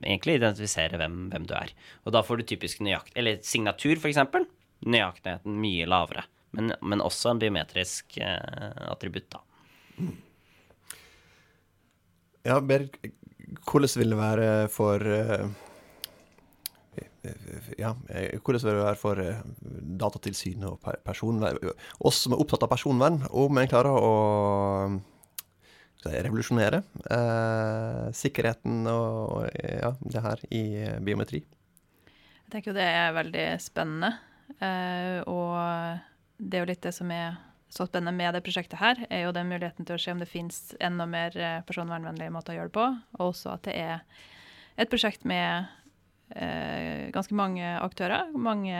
egentlig 0.00 0.38
identifisere 0.40 0.98
hvem, 1.00 1.28
hvem 1.32 1.48
du 1.48 1.54
er. 1.58 1.72
Og 2.04 2.14
da 2.16 2.24
får 2.26 2.40
du 2.40 2.46
typisk 2.54 2.82
nøyakt... 2.84 3.14
Eller 3.18 3.38
signatur, 3.46 3.96
f.eks. 4.00 4.20
Nøyaktigheten 4.84 5.60
mye 5.62 5.88
lavere. 5.88 6.26
Men, 6.54 6.74
men, 6.82 7.02
også 7.02 7.32
en 7.32 7.42
biometrisk 7.42 8.18
eh, 8.22 8.88
attributt, 8.90 9.34
da. 9.34 9.42
Ja, 12.44 12.58
Berit, 12.60 12.98
hvordan 13.64 13.94
vil 14.02 14.12
det 14.12 14.20
være 14.20 14.48
for 14.72 15.06
ja, 17.78 17.94
eh, 18.08 18.36
hvordan 18.40 18.62
vil 18.62 18.76
det 18.78 18.84
være 18.84 19.00
for 19.00 19.20
eh, 19.22 19.42
Datatilsynet 20.02 20.68
og 20.68 21.00
personvern, 21.06 21.58
oss 22.00 22.24
som 22.24 22.34
er 22.34 22.44
opptatt 22.44 22.66
av 22.66 22.72
personvern, 22.72 23.22
om 23.30 23.60
en 23.60 23.70
klarer 23.70 23.94
å 23.94 24.14
revolusjonere 26.04 26.82
eh, 27.16 28.06
sikkerheten 28.12 28.84
og 28.92 29.46
ja, 29.56 29.94
det 30.04 30.24
her 30.26 30.44
i 30.52 30.64
biometri? 31.04 31.40
Jeg 32.44 32.52
tenker 32.52 32.72
jo 32.72 32.76
det 32.76 32.90
er 32.90 33.16
veldig 33.16 33.46
spennende. 33.62 34.12
Eh, 34.60 35.22
og 35.30 35.56
det 36.38 36.58
er 36.58 36.64
jo 36.64 36.70
litt 36.70 36.84
det 36.84 36.92
som 36.94 37.10
er 37.14 37.38
så 37.74 37.86
spennende 37.88 38.14
med 38.14 38.36
det 38.36 38.44
prosjektet 38.46 38.78
her, 38.78 39.00
er 39.10 39.24
jo 39.24 39.32
den 39.34 39.48
muligheten 39.50 39.86
til 39.86 39.96
å 39.96 40.02
se 40.02 40.12
om 40.14 40.20
det 40.22 40.30
finnes 40.30 40.74
enda 40.84 41.06
mer 41.10 41.34
eh, 41.34 41.62
personvernvennlige 41.66 42.34
måter 42.34 42.54
å 42.54 42.58
gjøre 42.58 42.70
det 42.70 42.76
på, 42.76 42.84
og 43.18 43.24
også 43.32 43.54
at 43.56 43.64
det 43.66 43.74
er 43.80 44.04
et 44.78 44.90
prosjekt 44.92 45.26
med 45.26 45.64
eh, 45.64 45.72
ganske 46.32 47.36
mange 47.36 47.68
aktører. 47.78 48.30
Mange 48.32 48.74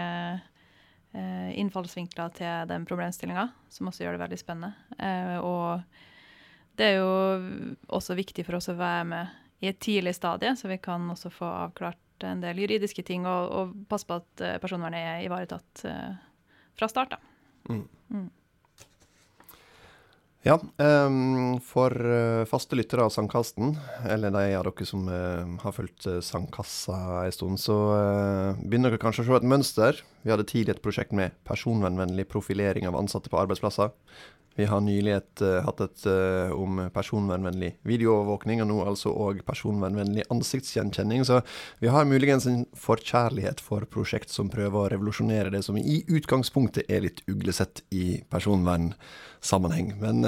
eh, 1.14 1.50
innfallsvinkler 1.60 2.34
til 2.34 2.68
den 2.70 2.86
problemstillinga, 2.88 3.48
som 3.68 3.88
også 3.90 4.04
gjør 4.04 4.16
det 4.16 4.24
veldig 4.24 4.40
spennende. 4.40 4.72
Eh, 4.98 5.36
og 5.38 5.82
det 6.78 6.90
er 6.90 6.96
jo 6.98 7.10
også 7.94 8.16
viktig 8.18 8.46
for 8.46 8.58
oss 8.58 8.70
å 8.72 8.78
være 8.78 9.04
med 9.10 9.64
i 9.64 9.70
et 9.70 9.80
tidlig 9.80 10.16
stadie, 10.16 10.54
så 10.58 10.68
vi 10.68 10.80
kan 10.82 11.06
også 11.10 11.30
få 11.32 11.46
avklart 11.46 12.26
en 12.26 12.42
del 12.42 12.62
juridiske 12.64 13.04
ting 13.06 13.26
og, 13.28 13.52
og 13.52 13.74
passe 13.90 14.08
på 14.08 14.18
at 14.20 14.44
eh, 14.44 14.56
personvernet 14.62 15.00
er 15.00 15.26
ivaretatt 15.26 15.84
eh, 15.88 16.16
fra 16.78 16.90
start. 16.90 17.14
da. 17.14 17.20
Mm. 17.70 17.84
Mm. 18.10 18.30
Ja, 20.44 20.58
um, 20.76 21.56
for 21.64 21.88
uh, 22.04 22.44
faste 22.44 22.76
lyttere 22.76 23.06
av 23.06 23.08
Sandkasten, 23.14 23.78
eller 24.04 24.28
de 24.34 24.42
av 24.58 24.66
dere 24.66 24.84
som 24.84 25.06
uh, 25.08 25.54
har 25.62 25.72
fulgt 25.72 26.04
uh, 26.04 26.18
Sandkassa 26.20 26.98
en 27.22 27.32
stund, 27.32 27.62
så 27.62 27.78
begynner 28.60 28.92
dere 28.92 29.00
kanskje 29.00 29.24
å 29.24 29.30
se 29.30 29.38
et 29.40 29.48
mønster. 29.48 30.04
Vi 30.20 30.34
hadde 30.34 30.44
tidlig 30.50 30.76
et 30.76 30.84
prosjekt 30.84 31.16
med 31.16 31.32
personvernvennlig 31.48 32.28
profilering 32.28 32.84
av 32.90 33.00
ansatte 33.00 33.32
på 33.32 33.40
arbeidsplasser. 33.40 33.96
Vi 34.54 34.68
har 34.70 34.84
nylig 34.84 35.10
et, 35.16 35.42
hatt 35.66 35.80
et 35.82 36.04
om 36.54 36.76
personvernvennlig 36.94 37.72
videoovervåkning, 37.90 38.60
og 38.62 38.68
nå 38.70 38.76
altså 38.86 39.10
òg 39.10 39.40
personvernvennlig 39.48 40.28
ansiktsgjenkjenning. 40.30 41.24
Så 41.26 41.40
vi 41.82 41.90
har 41.90 42.06
muligens 42.06 42.46
en 42.46 42.62
forkjærlighet 42.78 43.58
for 43.64 43.82
prosjekt 43.90 44.30
som 44.30 44.52
prøver 44.52 44.78
å 44.78 44.92
revolusjonere 44.92 45.50
det 45.50 45.64
som 45.66 45.74
i 45.80 46.04
utgangspunktet 46.06 46.86
er 46.86 47.02
litt 47.02 47.24
uglesett 47.26 47.82
i 47.90 48.20
personvernsammenheng. 48.30 49.96
Men 49.98 50.22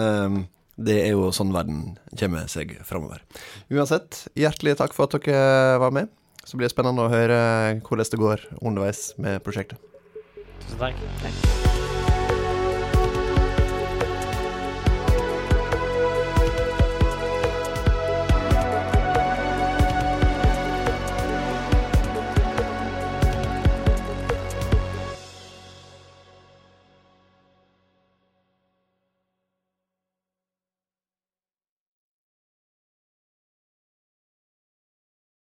det 0.77 0.99
er 1.07 1.15
jo 1.15 1.31
sånn 1.33 1.55
verden 1.55 1.97
kommer 2.19 2.49
seg 2.53 2.77
framover. 2.85 3.23
Uansett, 3.73 4.27
hjertelig 4.37 4.77
takk 4.81 4.97
for 4.97 5.09
at 5.09 5.17
dere 5.27 5.79
var 5.83 5.95
med. 5.97 6.13
Så 6.47 6.59
blir 6.59 6.69
det 6.69 6.75
spennende 6.77 7.07
å 7.07 7.11
høre 7.11 7.39
hvordan 7.83 8.13
det 8.13 8.23
går 8.23 8.49
underveis 8.61 9.09
med 9.19 9.43
prosjektet. 9.47 9.81
Tusen 10.63 10.79
takk. 10.83 11.09
takk. 11.25 11.66